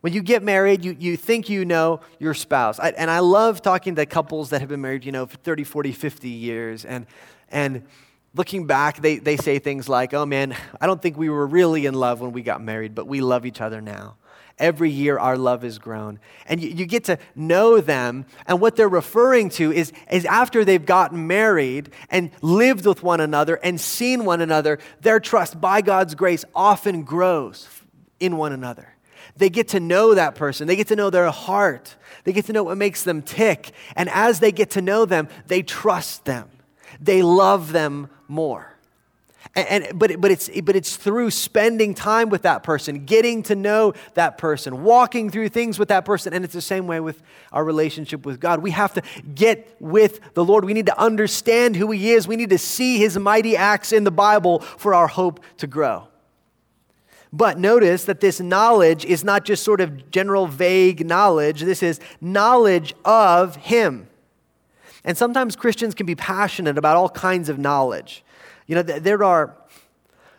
When 0.02 0.14
you 0.14 0.24
get 0.24 0.42
married, 0.42 0.84
you, 0.84 0.98
you 1.00 1.16
think 1.16 1.48
you 1.48 1.64
know 1.64 2.02
your 2.20 2.34
spouse. 2.34 2.80
I, 2.80 2.90
and 2.90 3.10
I 3.10 3.20
love 3.20 3.62
talking 3.62 3.96
to 3.96 4.06
couples 4.08 4.50
that 4.50 4.60
have 4.60 4.70
been 4.70 4.82
married, 4.82 5.06
you 5.06 5.12
know, 5.12 5.28
for 5.28 5.38
30, 5.38 5.64
40, 5.64 5.92
50 5.92 6.28
years. 6.28 6.86
And, 6.86 7.06
and 7.50 7.84
looking 8.34 8.66
back, 8.66 9.02
they, 9.02 9.18
they 9.18 9.38
say 9.38 9.60
things 9.60 9.90
like, 9.90 10.14
oh 10.14 10.26
man, 10.26 10.56
I 10.80 10.88
don't 10.88 11.02
think 11.02 11.18
we 11.18 11.30
were 11.30 11.46
really 11.46 11.86
in 11.86 11.94
love 11.94 12.22
when 12.22 12.32
we 12.32 12.42
got 12.42 12.62
married, 12.62 12.96
but 12.96 13.08
we 13.08 13.22
love 13.22 13.46
each 13.46 13.62
other 13.62 13.82
now. 13.82 14.18
Every 14.60 14.92
year, 14.92 15.18
our 15.18 15.38
love 15.38 15.64
has 15.64 15.80
grown. 15.80 16.20
And 16.46 16.62
you, 16.62 16.70
you, 16.70 16.86
get 16.86 17.06
to 17.06 17.18
know 17.36 17.82
them. 17.82 18.26
And 18.46 18.62
what 18.62 18.76
they're 18.76 18.88
referring 18.88 19.50
to 19.52 19.72
is, 19.72 19.92
is 20.12 20.24
after 20.26 20.64
they've 20.64 20.86
gotten 20.86 21.26
married 21.26 21.90
and 22.10 22.30
lived 22.44 22.86
with 22.86 23.02
one 23.02 23.22
another 23.22 23.56
and 23.56 23.82
seen 23.82 24.24
one 24.24 24.40
another, 24.40 24.78
their 25.00 25.20
trust, 25.20 25.60
by 25.60 25.82
God's 25.82 26.14
grace, 26.14 26.46
often 26.54 27.02
grows 27.04 27.68
in 28.20 28.38
one 28.38 28.52
another. 28.52 28.94
They 29.36 29.50
get 29.50 29.70
to 29.70 29.80
know 29.80 30.14
that 30.14 30.36
person. 30.36 30.68
They 30.68 30.76
get 30.76 30.88
to 30.90 30.96
know 30.96 31.10
their 31.10 31.32
heart. 31.32 31.96
They 32.24 32.34
get 32.34 32.46
to 32.46 32.54
know 32.54 32.64
what 32.64 32.78
makes 32.78 33.04
them 33.04 33.24
tick. 33.24 33.72
And 33.96 34.10
as 34.10 34.42
they 34.42 34.52
get 34.52 34.72
to 34.72 34.82
know 34.82 35.06
them, 35.06 35.28
they 35.48 35.64
trust 35.64 36.26
them. 36.26 36.50
They 37.00 37.24
love 37.24 37.72
them 37.72 38.10
more. 38.32 38.72
And, 39.56 39.68
and, 39.68 40.00
but, 40.00 40.22
but, 40.22 40.32
it's, 40.32 40.50
but 40.62 40.76
it's 40.76 40.96
through 40.96 41.32
spending 41.32 41.94
time 41.94 42.30
with 42.30 42.44
that 42.44 42.64
person, 42.64 43.06
getting 43.06 43.44
to 43.44 43.56
know 43.56 43.94
that 44.14 44.38
person, 44.38 44.84
walking 44.84 45.30
through 45.30 45.50
things 45.50 45.78
with 45.78 45.90
that 45.90 46.06
person. 46.06 46.34
And 46.34 46.46
it's 46.46 46.54
the 46.54 46.62
same 46.62 46.88
way 46.88 47.00
with 47.00 47.22
our 47.52 47.64
relationship 47.64 48.26
with 48.26 48.40
God. 48.40 48.62
We 48.62 48.72
have 48.72 48.94
to 48.94 49.02
get 49.36 49.76
with 49.80 50.34
the 50.36 50.46
Lord. 50.46 50.64
We 50.64 50.74
need 50.74 50.86
to 50.86 51.00
understand 51.00 51.76
who 51.76 51.92
He 51.92 52.12
is. 52.12 52.28
We 52.28 52.36
need 52.36 52.52
to 52.52 52.58
see 52.58 52.98
His 52.98 53.18
mighty 53.18 53.58
acts 53.58 53.92
in 53.92 54.04
the 54.04 54.12
Bible 54.12 54.60
for 54.60 54.94
our 54.94 55.08
hope 55.08 55.44
to 55.58 55.68
grow. 55.68 56.08
But 57.34 57.58
notice 57.58 58.06
that 58.06 58.20
this 58.20 58.40
knowledge 58.40 59.06
is 59.06 59.24
not 59.24 59.46
just 59.46 59.64
sort 59.64 59.82
of 59.82 60.12
general, 60.12 60.48
vague 60.48 61.06
knowledge, 61.06 61.62
this 61.62 61.82
is 61.82 62.00
knowledge 62.20 62.94
of 63.04 63.56
Him. 63.56 64.08
And 65.04 65.18
sometimes 65.18 65.56
Christians 65.56 65.96
can 65.96 66.06
be 66.06 66.16
passionate 66.16 66.78
about 66.78 66.96
all 66.96 67.10
kinds 67.10 67.50
of 67.50 67.58
knowledge. 67.58 68.24
You 68.68 68.76
know, 68.76 68.84
there 68.84 69.24
are, 69.24 69.56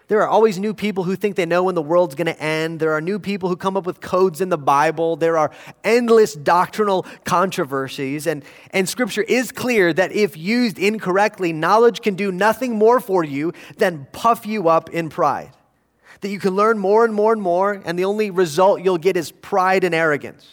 there 0.07 0.21
are 0.23 0.29
always 0.29 0.59
new 0.59 0.73
people 0.73 1.05
who 1.05 1.17
think 1.17 1.37
they 1.37 1.47
know 1.47 1.65
when 1.65 1.75
the 1.75 1.83
world's 1.83 2.15
going 2.15 2.29
to 2.29 2.41
end. 2.41 2.79
There 2.79 2.93
are 2.93 3.01
new 3.01 3.19
people 3.19 3.49
who 3.49 3.57
come 3.57 3.77
up 3.77 3.87
with 3.87 4.01
codes 4.01 4.41
in 4.41 4.51
the 4.51 4.59
Bible. 4.59 5.17
There 5.17 5.37
are 5.37 5.51
endless 5.83 6.35
doctrinal 6.35 7.05
controversies. 7.25 8.27
And, 8.27 8.45
and 8.71 8.89
Scripture 8.89 9.23
is 9.23 9.51
clear 9.51 9.93
that 9.93 10.13
if 10.13 10.37
used 10.37 10.79
incorrectly, 10.79 11.53
knowledge 11.53 12.01
can 12.01 12.15
do 12.15 12.31
nothing 12.31 12.77
more 12.77 13.01
for 13.01 13.25
you 13.25 13.53
than 13.79 14.07
puff 14.13 14.47
you 14.47 14.69
up 14.69 14.91
in 14.91 15.09
pride. 15.09 15.51
That 16.21 16.29
you 16.29 16.39
can 16.39 16.55
learn 16.55 16.79
more 16.79 17.05
and 17.05 17.13
more 17.13 17.33
and 17.33 17.43
more, 17.43 17.83
and 17.85 17.99
the 17.99 18.05
only 18.05 18.31
result 18.31 18.81
you'll 18.83 18.99
get 18.99 19.17
is 19.17 19.33
pride 19.33 19.83
and 19.83 19.93
arrogance. 19.93 20.47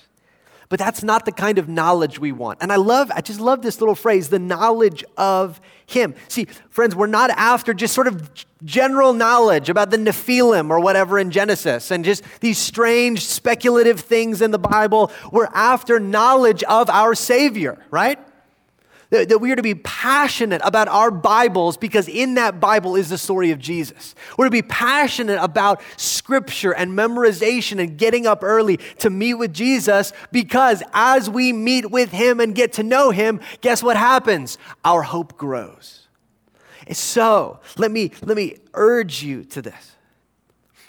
But 0.70 0.78
that's 0.78 1.02
not 1.02 1.26
the 1.26 1.32
kind 1.32 1.58
of 1.58 1.68
knowledge 1.68 2.20
we 2.20 2.32
want. 2.32 2.60
And 2.62 2.72
I 2.72 2.76
love, 2.76 3.12
I 3.14 3.22
just 3.22 3.40
love 3.40 3.64
this 3.64 3.82
little 3.82 3.96
phrase, 3.96 4.30
the 4.30 4.38
knowledge 4.38 5.04
of 5.18 5.60
Him. 5.88 6.14
See, 6.28 6.46
friends, 6.70 6.96
we're 6.96 7.08
not 7.08 7.32
after 7.32 7.74
just 7.74 7.96
sort 7.96 8.06
of 8.06 8.30
general 8.64 9.14
knowledge 9.14 9.70
about 9.70 9.90
the 9.90 9.98
Nephilim 9.98 10.70
or 10.70 10.80
whatever 10.80 11.18
in 11.18 11.32
Genesis 11.32 11.90
and 11.90 12.06
just 12.06 12.24
these 12.40 12.60
strange 12.60 13.26
speculative 13.26 14.00
things 14.00 14.44
in 14.44 14.52
the 14.52 14.60
Bible. 14.60 15.12
We're 15.32 15.50
after 15.54 16.00
knowledge 16.00 16.62
of 16.64 16.88
our 16.92 17.16
Savior, 17.16 17.84
right? 17.90 18.20
That, 19.12 19.30
that 19.30 19.40
we 19.40 19.52
are 19.52 19.56
to 19.56 19.64
be 19.64 19.74
passionate 19.74 20.62
about 20.64 20.88
our 20.88 21.10
Bibles 21.10 21.78
because 21.78 22.08
in 22.08 22.36
that 22.36 22.60
Bible 22.60 22.96
is 22.96 23.10
the 23.10 23.18
story 23.18 23.50
of 23.50 23.58
Jesus. 23.58 24.14
We're 24.38 24.46
to 24.46 24.52
be 24.52 24.62
passionate 24.62 25.42
about 25.42 25.82
scripture 25.98 26.76
and 26.76 26.92
memorization 26.92 27.82
and 27.82 27.98
getting 27.98 28.28
up 28.28 28.44
early 28.44 28.78
to 29.00 29.10
meet 29.10 29.34
with 29.34 29.52
Jesus 29.52 30.14
because 30.32 30.84
as 30.94 31.28
we 31.28 31.54
meet 31.54 31.90
with 31.90 32.12
him 32.12 32.40
and 32.40 32.54
get 32.54 32.74
to 32.74 32.84
know 32.84 33.10
him, 33.10 33.40
guess 33.62 33.82
what 33.82 33.98
happens? 33.98 34.60
Our 34.86 35.02
hope 35.02 35.38
grows. 35.38 36.08
And 36.86 36.96
so 36.96 37.60
let 37.78 37.90
me, 37.90 38.12
let 38.22 38.38
me 38.38 38.58
urge 38.76 39.24
you 39.24 39.44
to 39.46 39.62
this. 39.64 39.96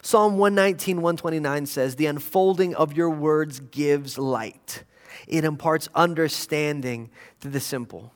Psalm 0.03 0.37
119, 0.37 0.97
129 0.97 1.67
says, 1.67 1.97
The 1.97 2.07
unfolding 2.07 2.75
of 2.75 2.95
your 2.95 3.11
words 3.11 3.61
gives 3.61 4.19
light 4.19 4.85
it 5.27 5.45
imparts 5.45 5.89
understanding 5.95 7.11
to 7.41 7.49
the 7.49 7.61
simple. 7.61 8.13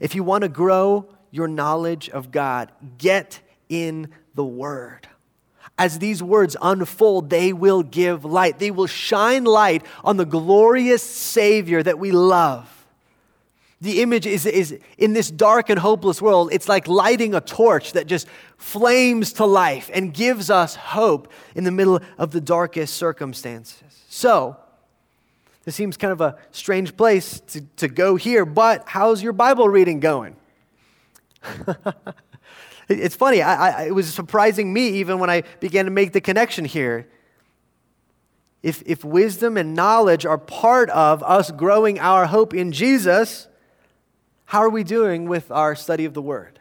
If 0.00 0.14
you 0.14 0.24
want 0.24 0.42
to 0.42 0.48
grow 0.48 1.08
your 1.30 1.48
knowledge 1.48 2.08
of 2.10 2.30
God, 2.30 2.70
get 2.98 3.40
in 3.68 4.08
the 4.34 4.44
Word. 4.44 5.08
As 5.76 5.98
these 5.98 6.22
words 6.22 6.56
unfold, 6.62 7.30
they 7.30 7.52
will 7.52 7.82
give 7.82 8.24
light. 8.24 8.58
They 8.58 8.70
will 8.70 8.86
shine 8.86 9.44
light 9.44 9.84
on 10.04 10.16
the 10.16 10.24
glorious 10.24 11.02
Savior 11.02 11.82
that 11.82 11.98
we 11.98 12.12
love. 12.12 12.70
The 13.80 14.00
image 14.00 14.24
is, 14.24 14.46
is 14.46 14.78
in 14.96 15.12
this 15.12 15.30
dark 15.30 15.68
and 15.68 15.78
hopeless 15.78 16.22
world, 16.22 16.50
it's 16.52 16.68
like 16.68 16.86
lighting 16.86 17.34
a 17.34 17.40
torch 17.40 17.92
that 17.92 18.06
just 18.06 18.28
flames 18.56 19.34
to 19.34 19.44
life 19.44 19.90
and 19.92 20.14
gives 20.14 20.48
us 20.48 20.74
hope 20.76 21.30
in 21.54 21.64
the 21.64 21.72
middle 21.72 22.00
of 22.16 22.30
the 22.30 22.40
darkest 22.40 22.94
circumstances. 22.94 23.82
So, 24.08 24.56
this 25.64 25.74
seems 25.74 25.96
kind 25.96 26.12
of 26.12 26.20
a 26.20 26.36
strange 26.50 26.96
place 26.96 27.40
to, 27.48 27.62
to 27.76 27.88
go 27.88 28.16
here, 28.16 28.44
but 28.44 28.84
how's 28.86 29.22
your 29.22 29.32
Bible 29.32 29.68
reading 29.68 29.98
going? 29.98 30.36
it's 32.88 33.16
funny, 33.16 33.40
I, 33.40 33.70
I, 33.70 33.86
it 33.86 33.94
was 33.94 34.12
surprising 34.12 34.72
me 34.72 34.88
even 34.88 35.18
when 35.18 35.30
I 35.30 35.42
began 35.60 35.86
to 35.86 35.90
make 35.90 36.12
the 36.12 36.20
connection 36.20 36.64
here. 36.64 37.08
If, 38.62 38.82
if 38.86 39.04
wisdom 39.04 39.56
and 39.56 39.74
knowledge 39.74 40.24
are 40.24 40.38
part 40.38 40.90
of 40.90 41.22
us 41.22 41.50
growing 41.50 41.98
our 41.98 42.26
hope 42.26 42.54
in 42.54 42.72
Jesus, 42.72 43.46
how 44.46 44.60
are 44.60 44.70
we 44.70 44.84
doing 44.84 45.28
with 45.28 45.50
our 45.50 45.74
study 45.74 46.04
of 46.04 46.14
the 46.14 46.22
Word? 46.22 46.60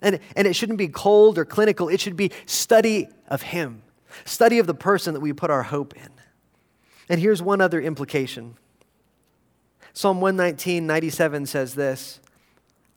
And, 0.00 0.18
and 0.34 0.48
it 0.48 0.54
shouldn't 0.54 0.78
be 0.78 0.88
cold 0.88 1.38
or 1.38 1.44
clinical, 1.44 1.88
it 1.88 2.00
should 2.00 2.16
be 2.16 2.32
study 2.46 3.08
of 3.28 3.42
Him, 3.42 3.82
study 4.24 4.58
of 4.58 4.66
the 4.66 4.74
person 4.74 5.14
that 5.14 5.20
we 5.20 5.32
put 5.32 5.50
our 5.50 5.62
hope 5.62 5.94
in. 5.96 6.08
And 7.12 7.20
here's 7.20 7.42
one 7.42 7.60
other 7.60 7.78
implication 7.78 8.56
Psalm 9.92 10.22
119, 10.22 10.86
97 10.86 11.44
says 11.44 11.74
this 11.74 12.20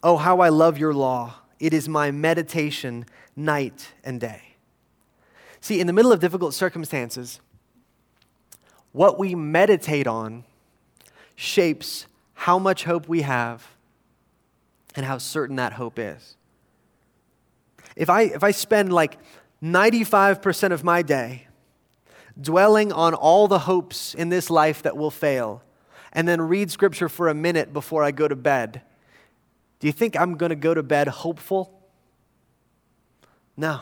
Oh, 0.01 0.15
how 0.15 0.39
I 0.39 0.47
love 0.47 0.77
your 0.77 0.93
law! 0.93 1.35
It 1.59 1.73
is 1.73 1.89
my 1.89 2.11
meditation 2.11 3.05
night 3.35 3.91
and 4.05 4.21
day. 4.21 4.55
See, 5.59 5.81
in 5.81 5.87
the 5.87 5.91
middle 5.91 6.13
of 6.13 6.21
difficult 6.21 6.53
circumstances, 6.53 7.41
what 8.93 9.19
we 9.19 9.35
meditate 9.35 10.07
on 10.07 10.45
shapes 11.35 12.05
how 12.35 12.57
much 12.57 12.85
hope 12.85 13.09
we 13.09 13.23
have 13.23 13.67
and 14.95 15.05
how 15.05 15.17
certain 15.17 15.57
that 15.57 15.73
hope 15.73 15.99
is. 15.99 16.37
If 17.97 18.09
I, 18.09 18.21
if 18.21 18.45
I 18.45 18.51
spend 18.51 18.93
like 18.93 19.17
95% 19.61 20.71
of 20.71 20.85
my 20.85 21.01
day 21.01 21.47
dwelling 22.39 22.91
on 22.91 23.13
all 23.13 23.47
the 23.47 23.59
hopes 23.59 24.13
in 24.13 24.29
this 24.29 24.49
life 24.49 24.83
that 24.83 24.97
will 24.97 25.11
fail, 25.11 25.63
and 26.13 26.27
then 26.27 26.41
read 26.41 26.71
scripture 26.71 27.09
for 27.09 27.27
a 27.27 27.33
minute 27.33 27.73
before 27.73 28.03
I 28.03 28.11
go 28.11 28.27
to 28.27 28.35
bed, 28.35 28.81
Do 29.79 29.87
you 29.87 29.93
think 29.93 30.19
I'm 30.19 30.35
going 30.35 30.49
to 30.49 30.55
go 30.55 30.73
to 30.73 30.83
bed 30.83 31.07
hopeful? 31.07 31.71
No. 33.57 33.81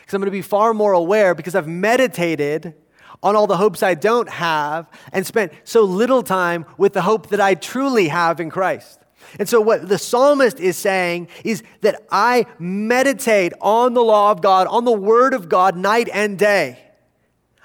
Because 0.00 0.14
I'm 0.14 0.20
going 0.20 0.26
to 0.26 0.30
be 0.30 0.42
far 0.42 0.74
more 0.74 0.92
aware 0.92 1.34
because 1.34 1.54
I've 1.54 1.68
meditated 1.68 2.74
on 3.22 3.36
all 3.36 3.46
the 3.46 3.56
hopes 3.56 3.82
I 3.82 3.94
don't 3.94 4.28
have 4.28 4.86
and 5.12 5.26
spent 5.26 5.52
so 5.64 5.82
little 5.82 6.22
time 6.22 6.66
with 6.76 6.92
the 6.92 7.02
hope 7.02 7.28
that 7.28 7.40
I 7.40 7.54
truly 7.54 8.08
have 8.08 8.40
in 8.40 8.50
Christ. 8.50 9.00
And 9.38 9.48
so, 9.48 9.60
what 9.60 9.88
the 9.88 9.98
psalmist 9.98 10.60
is 10.60 10.76
saying 10.76 11.28
is 11.42 11.62
that 11.80 12.02
I 12.10 12.44
meditate 12.58 13.54
on 13.60 13.94
the 13.94 14.02
law 14.02 14.30
of 14.30 14.42
God, 14.42 14.66
on 14.66 14.84
the 14.84 14.92
word 14.92 15.32
of 15.32 15.48
God, 15.48 15.76
night 15.76 16.08
and 16.12 16.38
day. 16.38 16.83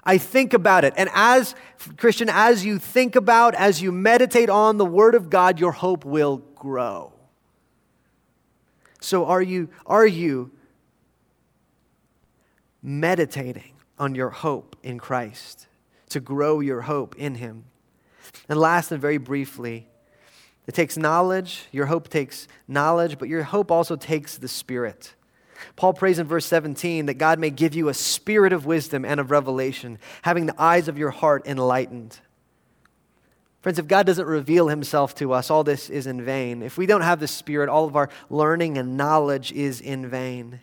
I 0.09 0.17
think 0.17 0.55
about 0.55 0.85
it. 0.85 0.95
And 0.97 1.07
as, 1.13 1.53
Christian, 1.97 2.29
as 2.29 2.65
you 2.65 2.79
think 2.79 3.15
about, 3.15 3.53
as 3.53 3.79
you 3.79 3.91
meditate 3.91 4.49
on 4.49 4.77
the 4.77 4.85
word 4.85 5.13
of 5.13 5.29
God, 5.29 5.59
your 5.59 5.71
hope 5.71 6.03
will 6.03 6.37
grow. 6.55 7.13
So, 8.99 9.25
are 9.27 9.41
you, 9.43 9.69
are 9.85 10.07
you 10.07 10.49
meditating 12.81 13.73
on 13.99 14.15
your 14.15 14.31
hope 14.31 14.75
in 14.81 14.97
Christ 14.97 15.67
to 16.09 16.19
grow 16.19 16.59
your 16.59 16.81
hope 16.81 17.15
in 17.15 17.35
Him? 17.35 17.65
And 18.49 18.59
last 18.59 18.91
and 18.91 18.99
very 18.99 19.19
briefly, 19.19 19.89
it 20.65 20.73
takes 20.73 20.97
knowledge. 20.97 21.67
Your 21.71 21.85
hope 21.85 22.09
takes 22.09 22.47
knowledge, 22.67 23.19
but 23.19 23.29
your 23.29 23.43
hope 23.43 23.69
also 23.69 23.95
takes 23.95 24.39
the 24.39 24.47
Spirit. 24.47 25.13
Paul 25.75 25.93
prays 25.93 26.19
in 26.19 26.27
verse 26.27 26.45
17 26.45 27.07
that 27.07 27.15
God 27.15 27.39
may 27.39 27.49
give 27.49 27.75
you 27.75 27.89
a 27.89 27.93
spirit 27.93 28.53
of 28.53 28.65
wisdom 28.65 29.05
and 29.05 29.19
of 29.19 29.31
revelation, 29.31 29.99
having 30.21 30.45
the 30.45 30.61
eyes 30.61 30.87
of 30.87 30.97
your 30.97 31.11
heart 31.11 31.45
enlightened. 31.45 32.19
Friends, 33.61 33.77
if 33.77 33.87
God 33.87 34.05
doesn't 34.05 34.25
reveal 34.25 34.69
himself 34.69 35.15
to 35.15 35.33
us, 35.33 35.49
all 35.49 35.65
this 35.65 35.89
is 35.89 36.07
in 36.07 36.23
vain. 36.23 36.61
If 36.61 36.77
we 36.77 36.85
don't 36.85 37.01
have 37.01 37.19
the 37.19 37.27
Spirit, 37.27 37.67
all 37.67 37.85
of 37.85 37.95
our 37.95 38.09
learning 38.29 38.77
and 38.77 38.95
knowledge 38.95 39.51
is 39.51 39.81
in 39.81 40.07
vain. 40.07 40.61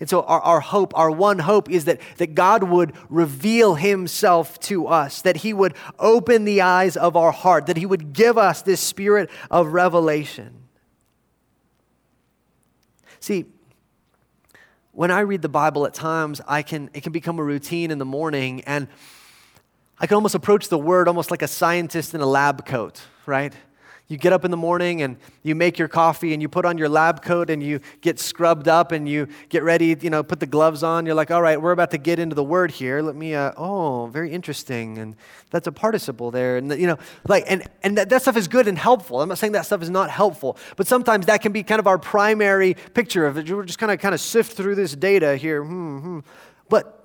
And 0.00 0.08
so, 0.08 0.22
our, 0.22 0.40
our 0.40 0.60
hope, 0.60 0.92
our 0.96 1.10
one 1.10 1.38
hope, 1.38 1.70
is 1.70 1.86
that, 1.86 2.00
that 2.18 2.34
God 2.34 2.64
would 2.64 2.92
reveal 3.08 3.76
Himself 3.76 4.58
to 4.60 4.86
us, 4.86 5.22
that 5.22 5.38
He 5.38 5.52
would 5.52 5.74
open 5.98 6.44
the 6.44 6.60
eyes 6.60 6.96
of 6.96 7.16
our 7.16 7.32
heart, 7.32 7.66
that 7.66 7.76
He 7.76 7.86
would 7.86 8.12
give 8.12 8.36
us 8.36 8.62
this 8.62 8.80
spirit 8.80 9.30
of 9.50 9.68
revelation. 9.68 10.64
See, 13.20 13.46
when 14.98 15.12
I 15.12 15.20
read 15.20 15.42
the 15.42 15.48
Bible 15.48 15.86
at 15.86 15.94
times, 15.94 16.40
I 16.48 16.62
can, 16.62 16.90
it 16.92 17.04
can 17.04 17.12
become 17.12 17.38
a 17.38 17.44
routine 17.44 17.92
in 17.92 17.98
the 17.98 18.04
morning, 18.04 18.62
and 18.62 18.88
I 20.00 20.08
can 20.08 20.16
almost 20.16 20.34
approach 20.34 20.70
the 20.70 20.76
Word 20.76 21.06
almost 21.06 21.30
like 21.30 21.40
a 21.40 21.46
scientist 21.46 22.14
in 22.14 22.20
a 22.20 22.26
lab 22.26 22.66
coat, 22.66 23.00
right? 23.24 23.54
You 24.10 24.16
get 24.16 24.32
up 24.32 24.46
in 24.46 24.50
the 24.50 24.56
morning 24.56 25.02
and 25.02 25.18
you 25.42 25.54
make 25.54 25.78
your 25.78 25.86
coffee 25.86 26.32
and 26.32 26.40
you 26.40 26.48
put 26.48 26.64
on 26.64 26.78
your 26.78 26.88
lab 26.88 27.20
coat 27.20 27.50
and 27.50 27.62
you 27.62 27.80
get 28.00 28.18
scrubbed 28.18 28.66
up 28.66 28.90
and 28.90 29.06
you 29.06 29.28
get 29.50 29.62
ready, 29.62 29.94
you 30.00 30.08
know, 30.08 30.22
put 30.22 30.40
the 30.40 30.46
gloves 30.46 30.82
on. 30.82 31.04
You're 31.04 31.14
like, 31.14 31.30
all 31.30 31.42
right, 31.42 31.60
we're 31.60 31.72
about 31.72 31.90
to 31.90 31.98
get 31.98 32.18
into 32.18 32.34
the 32.34 32.42
word 32.42 32.70
here. 32.70 33.02
Let 33.02 33.16
me, 33.16 33.34
uh, 33.34 33.52
oh, 33.58 34.06
very 34.06 34.32
interesting. 34.32 34.96
And 34.96 35.14
that's 35.50 35.66
a 35.66 35.72
participle 35.72 36.30
there. 36.30 36.56
And, 36.56 36.70
you 36.80 36.86
know, 36.86 36.96
like, 37.28 37.44
and, 37.48 37.64
and 37.82 37.98
that, 37.98 38.08
that 38.08 38.22
stuff 38.22 38.38
is 38.38 38.48
good 38.48 38.66
and 38.66 38.78
helpful. 38.78 39.20
I'm 39.20 39.28
not 39.28 39.36
saying 39.36 39.52
that 39.52 39.66
stuff 39.66 39.82
is 39.82 39.90
not 39.90 40.08
helpful, 40.08 40.56
but 40.76 40.86
sometimes 40.86 41.26
that 41.26 41.42
can 41.42 41.52
be 41.52 41.62
kind 41.62 41.78
of 41.78 41.86
our 41.86 41.98
primary 41.98 42.78
picture 42.94 43.26
of 43.26 43.36
it. 43.36 43.50
We're 43.50 43.64
just 43.64 43.78
kind 43.78 43.92
of, 43.92 44.00
kind 44.00 44.14
of 44.14 44.22
sift 44.22 44.56
through 44.56 44.76
this 44.76 44.96
data 44.96 45.36
here. 45.36 45.62
Hmm, 45.62 45.98
hmm. 45.98 46.18
But 46.70 46.97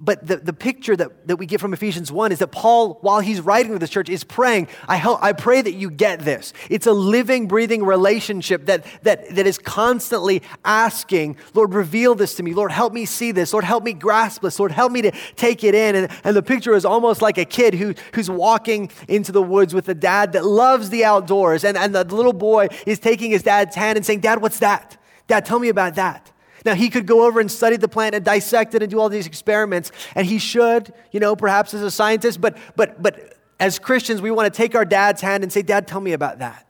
but 0.00 0.26
the, 0.26 0.36
the 0.36 0.54
picture 0.54 0.96
that, 0.96 1.28
that 1.28 1.36
we 1.36 1.44
get 1.44 1.60
from 1.60 1.74
Ephesians 1.74 2.10
1 2.10 2.32
is 2.32 2.38
that 2.38 2.48
Paul, 2.48 2.94
while 3.02 3.20
he's 3.20 3.40
writing 3.42 3.72
to 3.72 3.78
this 3.78 3.90
church, 3.90 4.08
is 4.08 4.24
praying, 4.24 4.68
I, 4.88 4.96
help, 4.96 5.22
I 5.22 5.34
pray 5.34 5.60
that 5.60 5.74
you 5.74 5.90
get 5.90 6.20
this. 6.20 6.54
It's 6.70 6.86
a 6.86 6.92
living, 6.92 7.46
breathing 7.46 7.84
relationship 7.84 8.64
that, 8.66 8.86
that, 9.02 9.28
that 9.34 9.46
is 9.46 9.58
constantly 9.58 10.42
asking, 10.64 11.36
Lord, 11.52 11.74
reveal 11.74 12.14
this 12.14 12.34
to 12.36 12.42
me. 12.42 12.54
Lord, 12.54 12.72
help 12.72 12.94
me 12.94 13.04
see 13.04 13.30
this. 13.30 13.52
Lord, 13.52 13.64
help 13.64 13.84
me 13.84 13.92
grasp 13.92 14.40
this. 14.40 14.58
Lord, 14.58 14.72
help 14.72 14.90
me 14.90 15.02
to 15.02 15.12
take 15.36 15.64
it 15.64 15.74
in. 15.74 15.94
And, 15.94 16.10
and 16.24 16.34
the 16.34 16.42
picture 16.42 16.74
is 16.74 16.86
almost 16.86 17.20
like 17.20 17.36
a 17.36 17.44
kid 17.44 17.74
who, 17.74 17.94
who's 18.14 18.30
walking 18.30 18.90
into 19.06 19.32
the 19.32 19.42
woods 19.42 19.74
with 19.74 19.86
a 19.90 19.94
dad 19.94 20.32
that 20.32 20.46
loves 20.46 20.88
the 20.88 21.04
outdoors. 21.04 21.62
And, 21.62 21.76
and 21.76 21.94
the 21.94 22.04
little 22.04 22.32
boy 22.32 22.68
is 22.86 22.98
taking 22.98 23.32
his 23.32 23.42
dad's 23.42 23.76
hand 23.76 23.98
and 23.98 24.06
saying, 24.06 24.20
Dad, 24.20 24.40
what's 24.40 24.60
that? 24.60 24.96
Dad, 25.26 25.44
tell 25.44 25.58
me 25.58 25.68
about 25.68 25.96
that. 25.96 26.32
Now, 26.64 26.74
he 26.74 26.90
could 26.90 27.06
go 27.06 27.26
over 27.26 27.40
and 27.40 27.50
study 27.50 27.76
the 27.76 27.88
plant 27.88 28.14
and 28.14 28.24
dissect 28.24 28.74
it 28.74 28.82
and 28.82 28.90
do 28.90 29.00
all 29.00 29.08
these 29.08 29.26
experiments, 29.26 29.92
and 30.14 30.26
he 30.26 30.38
should, 30.38 30.92
you 31.12 31.20
know, 31.20 31.36
perhaps 31.36 31.74
as 31.74 31.82
a 31.82 31.90
scientist, 31.90 32.40
but, 32.40 32.56
but, 32.76 33.02
but 33.02 33.34
as 33.58 33.78
Christians, 33.78 34.22
we 34.22 34.30
want 34.30 34.52
to 34.52 34.56
take 34.56 34.74
our 34.74 34.84
dad's 34.84 35.20
hand 35.20 35.42
and 35.42 35.52
say, 35.52 35.62
Dad, 35.62 35.86
tell 35.86 36.00
me 36.00 36.12
about 36.12 36.38
that. 36.38 36.68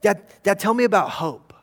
Dad, 0.00 0.22
Dad, 0.42 0.58
tell 0.58 0.74
me 0.74 0.84
about 0.84 1.10
hope. 1.10 1.54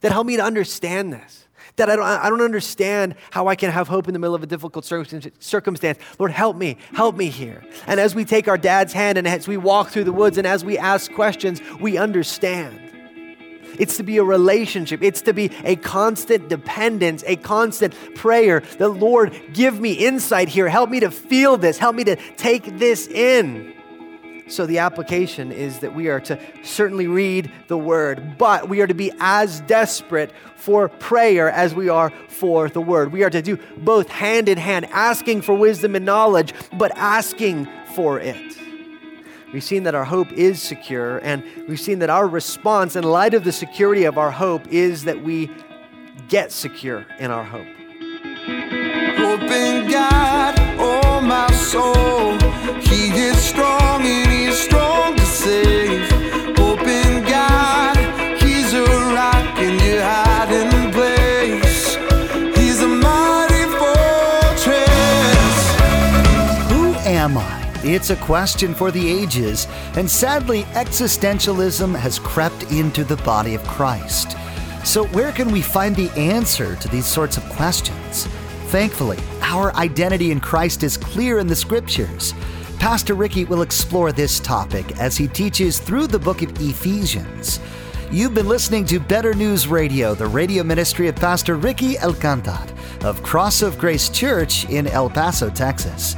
Dad, 0.00 0.12
help 0.12 0.26
me 0.26 0.36
to 0.36 0.42
understand 0.42 1.12
this. 1.12 1.46
Dad, 1.76 1.88
I 1.90 1.96
don't, 1.96 2.04
I 2.04 2.28
don't 2.28 2.40
understand 2.40 3.14
how 3.30 3.46
I 3.46 3.54
can 3.54 3.70
have 3.70 3.86
hope 3.86 4.08
in 4.08 4.12
the 4.12 4.18
middle 4.18 4.34
of 4.34 4.42
a 4.42 4.46
difficult 4.46 4.84
circumstance. 4.84 5.98
Lord, 6.18 6.32
help 6.32 6.56
me. 6.56 6.76
Help 6.92 7.16
me 7.16 7.28
here. 7.28 7.64
And 7.86 8.00
as 8.00 8.16
we 8.16 8.24
take 8.24 8.48
our 8.48 8.58
dad's 8.58 8.92
hand 8.92 9.16
and 9.16 9.28
as 9.28 9.46
we 9.46 9.56
walk 9.56 9.90
through 9.90 10.04
the 10.04 10.12
woods 10.12 10.38
and 10.38 10.46
as 10.46 10.64
we 10.64 10.76
ask 10.76 11.12
questions, 11.12 11.60
we 11.80 11.96
understand. 11.96 12.87
It's 13.78 13.96
to 13.98 14.02
be 14.02 14.18
a 14.18 14.24
relationship. 14.24 15.02
It's 15.02 15.22
to 15.22 15.32
be 15.32 15.50
a 15.64 15.76
constant 15.76 16.48
dependence, 16.48 17.24
a 17.26 17.36
constant 17.36 17.94
prayer. 18.14 18.60
The 18.78 18.88
Lord, 18.88 19.40
give 19.52 19.80
me 19.80 19.92
insight 19.92 20.48
here. 20.48 20.68
Help 20.68 20.90
me 20.90 21.00
to 21.00 21.10
feel 21.10 21.56
this. 21.56 21.78
Help 21.78 21.96
me 21.96 22.04
to 22.04 22.16
take 22.36 22.78
this 22.78 23.06
in. 23.06 23.74
So, 24.48 24.64
the 24.64 24.78
application 24.78 25.52
is 25.52 25.80
that 25.80 25.94
we 25.94 26.08
are 26.08 26.20
to 26.20 26.40
certainly 26.62 27.06
read 27.06 27.52
the 27.66 27.76
word, 27.76 28.38
but 28.38 28.68
we 28.68 28.80
are 28.80 28.86
to 28.86 28.94
be 28.94 29.12
as 29.20 29.60
desperate 29.60 30.32
for 30.56 30.88
prayer 30.88 31.50
as 31.50 31.74
we 31.74 31.90
are 31.90 32.10
for 32.28 32.70
the 32.70 32.80
word. 32.80 33.12
We 33.12 33.24
are 33.24 33.30
to 33.30 33.42
do 33.42 33.58
both 33.76 34.08
hand 34.08 34.48
in 34.48 34.56
hand, 34.56 34.86
asking 34.86 35.42
for 35.42 35.54
wisdom 35.54 35.94
and 35.94 36.06
knowledge, 36.06 36.54
but 36.72 36.96
asking 36.96 37.68
for 37.94 38.18
it. 38.18 38.57
We've 39.52 39.64
seen 39.64 39.84
that 39.84 39.94
our 39.94 40.04
hope 40.04 40.30
is 40.32 40.62
secure, 40.62 41.18
and 41.18 41.42
we've 41.66 41.80
seen 41.80 42.00
that 42.00 42.10
our 42.10 42.28
response, 42.28 42.96
in 42.96 43.04
light 43.04 43.32
of 43.32 43.44
the 43.44 43.52
security 43.52 44.04
of 44.04 44.18
our 44.18 44.30
hope, 44.30 44.66
is 44.68 45.04
that 45.04 45.22
we 45.22 45.50
get 46.28 46.52
secure 46.52 47.06
in 47.18 47.30
our 47.30 47.44
hope. 47.44 47.66
Hope 49.16 49.50
in 49.50 49.90
God, 49.90 50.54
oh 50.78 51.20
my 51.20 51.50
soul. 51.52 52.47
It's 67.90 68.10
a 68.10 68.16
question 68.16 68.74
for 68.74 68.90
the 68.90 69.10
ages, 69.10 69.66
and 69.96 70.10
sadly, 70.10 70.64
existentialism 70.74 71.96
has 71.96 72.18
crept 72.18 72.64
into 72.64 73.02
the 73.02 73.16
body 73.16 73.54
of 73.54 73.64
Christ. 73.64 74.36
So, 74.84 75.06
where 75.06 75.32
can 75.32 75.50
we 75.50 75.62
find 75.62 75.96
the 75.96 76.10
answer 76.10 76.76
to 76.76 76.88
these 76.88 77.06
sorts 77.06 77.38
of 77.38 77.44
questions? 77.44 78.26
Thankfully, 78.66 79.16
our 79.40 79.74
identity 79.74 80.32
in 80.32 80.38
Christ 80.38 80.82
is 80.82 80.98
clear 80.98 81.38
in 81.38 81.46
the 81.46 81.56
Scriptures. 81.56 82.34
Pastor 82.78 83.14
Ricky 83.14 83.46
will 83.46 83.62
explore 83.62 84.12
this 84.12 84.38
topic 84.38 84.98
as 84.98 85.16
he 85.16 85.26
teaches 85.26 85.78
through 85.78 86.08
the 86.08 86.18
book 86.18 86.42
of 86.42 86.60
Ephesians. 86.60 87.58
You've 88.10 88.34
been 88.34 88.48
listening 88.48 88.84
to 88.84 89.00
Better 89.00 89.32
News 89.32 89.66
Radio, 89.66 90.14
the 90.14 90.26
radio 90.26 90.62
ministry 90.62 91.08
of 91.08 91.16
Pastor 91.16 91.56
Ricky 91.56 91.94
Alcantar 91.94 92.70
of 93.02 93.22
Cross 93.22 93.62
of 93.62 93.78
Grace 93.78 94.10
Church 94.10 94.68
in 94.68 94.88
El 94.88 95.08
Paso, 95.08 95.48
Texas. 95.48 96.16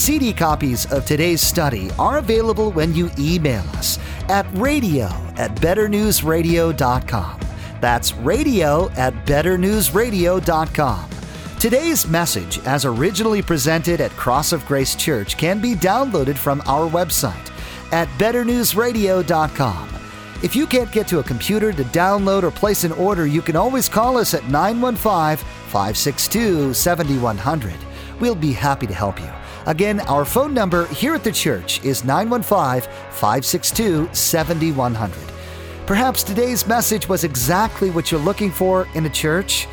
CD 0.00 0.32
copies 0.32 0.90
of 0.90 1.04
today's 1.04 1.42
study 1.42 1.90
are 1.98 2.16
available 2.16 2.70
when 2.72 2.94
you 2.94 3.10
email 3.18 3.62
us 3.76 3.98
at 4.30 4.46
radio 4.54 5.08
at 5.36 5.54
betternewsradio.com. 5.56 7.40
That's 7.82 8.14
radio 8.14 8.90
at 8.92 9.12
betternewsradio.com. 9.26 11.10
Today's 11.60 12.08
message, 12.08 12.58
as 12.60 12.86
originally 12.86 13.42
presented 13.42 14.00
at 14.00 14.10
Cross 14.12 14.52
of 14.52 14.64
Grace 14.64 14.94
Church, 14.94 15.36
can 15.36 15.60
be 15.60 15.74
downloaded 15.74 16.38
from 16.38 16.62
our 16.62 16.88
website 16.88 17.50
at 17.92 18.08
betternewsradio.com. 18.18 19.88
If 20.42 20.56
you 20.56 20.66
can't 20.66 20.90
get 20.90 21.08
to 21.08 21.18
a 21.18 21.22
computer 21.22 21.74
to 21.74 21.84
download 21.84 22.44
or 22.44 22.50
place 22.50 22.84
an 22.84 22.92
order, 22.92 23.26
you 23.26 23.42
can 23.42 23.54
always 23.54 23.90
call 23.90 24.16
us 24.16 24.32
at 24.32 24.48
915 24.48 25.46
562 25.68 26.72
7100. 26.72 27.74
We'll 28.18 28.34
be 28.34 28.54
happy 28.54 28.86
to 28.86 28.94
help 28.94 29.20
you. 29.20 29.30
Again, 29.70 30.00
our 30.08 30.24
phone 30.24 30.52
number 30.52 30.88
here 30.88 31.14
at 31.14 31.22
the 31.22 31.30
church 31.30 31.80
is 31.84 32.04
915 32.04 32.90
562 33.12 34.08
7100. 34.12 35.16
Perhaps 35.86 36.24
today's 36.24 36.66
message 36.66 37.08
was 37.08 37.22
exactly 37.22 37.88
what 37.90 38.10
you're 38.10 38.20
looking 38.20 38.50
for 38.50 38.88
in 38.94 39.06
a 39.06 39.08
church. 39.08 39.68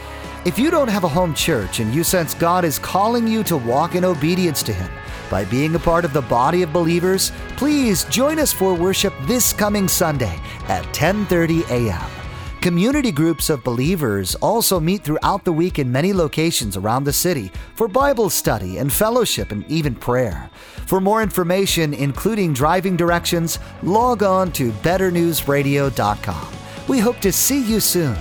If 0.46 0.60
you 0.60 0.70
don't 0.70 0.88
have 0.88 1.04
a 1.04 1.08
home 1.08 1.34
church 1.34 1.80
and 1.80 1.96
you 1.96 2.04
sense 2.04 2.36
God 2.36 2.64
is 2.64 2.78
calling 2.78 3.28
you 3.28 3.42
to 3.46 3.58
walk 3.58 3.96
in 3.96 4.06
obedience 4.06 4.62
to 4.64 4.74
Him, 4.74 4.92
by 5.32 5.46
being 5.46 5.74
a 5.74 5.80
part 5.80 6.06
of 6.06 6.14
the 6.14 6.22
body 6.22 6.62
of 6.62 6.72
believers, 6.72 7.32
please 7.56 8.04
join 8.04 8.38
us 8.38 8.54
for 8.54 8.76
worship 8.76 9.16
this 9.24 9.52
coming 9.52 9.88
Sunday 9.88 10.40
at 10.68 10.86
10:30 10.94 11.68
a.m. 11.72 12.27
Community 12.62 13.12
groups 13.12 13.50
of 13.52 13.64
believers 13.64 14.34
also 14.36 14.80
meet 14.80 15.04
throughout 15.04 15.44
the 15.46 15.54
week 15.54 15.78
in 15.78 15.92
many 15.92 16.12
locations 16.12 16.76
around 16.76 17.04
the 17.04 17.14
city 17.14 17.52
for 17.76 17.88
Bible 17.88 18.32
study 18.32 18.80
and 18.80 18.92
fellowship 18.92 19.52
and 19.52 19.64
even 19.70 19.94
prayer. 19.94 20.50
For 20.88 21.00
more 21.00 21.22
information, 21.22 21.94
including 21.94 22.54
driving 22.54 22.98
directions, 22.98 23.60
log 23.84 24.24
on 24.24 24.52
to 24.54 24.72
betternewsradio.com. 24.72 26.48
We 26.88 26.98
hope 26.98 27.20
to 27.20 27.32
see 27.32 27.64
you 27.64 27.80
soon. 27.80 28.18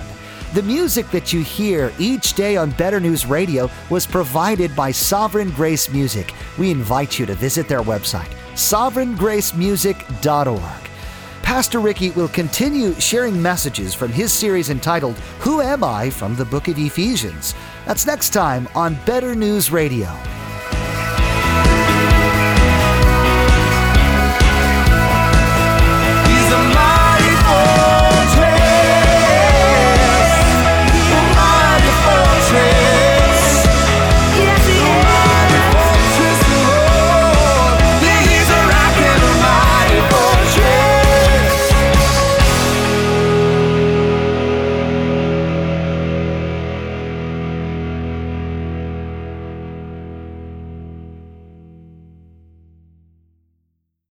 The 0.53 0.61
music 0.61 1.09
that 1.11 1.33
you 1.33 1.41
hear 1.41 1.91
each 1.97 2.33
day 2.33 2.57
on 2.57 2.69
Better 2.71 2.99
News 2.99 3.25
Radio 3.25 3.71
was 3.89 4.05
provided 4.05 4.75
by 4.75 4.91
Sovereign 4.91 5.49
Grace 5.49 5.91
Music. 5.91 6.31
We 6.59 6.69
invite 6.69 7.17
you 7.17 7.25
to 7.25 7.33
visit 7.33 7.67
their 7.67 7.81
website, 7.81 8.29
sovereigngracemusic.org. 8.53 10.86
Pastor 11.47 11.79
Ricky 11.79 12.09
will 12.11 12.27
continue 12.27 12.93
sharing 12.95 13.41
messages 13.41 13.93
from 13.93 14.11
his 14.11 14.33
series 14.33 14.69
entitled 14.69 15.17
Who 15.39 15.61
Am 15.61 15.81
I 15.81 16.09
from 16.09 16.35
the 16.35 16.43
book 16.43 16.67
of 16.67 16.77
Ephesians. 16.77 17.55
That's 17.85 18.05
next 18.05 18.31
time 18.31 18.67
on 18.75 18.95
Better 19.05 19.33
News 19.33 19.71
Radio. 19.71 20.09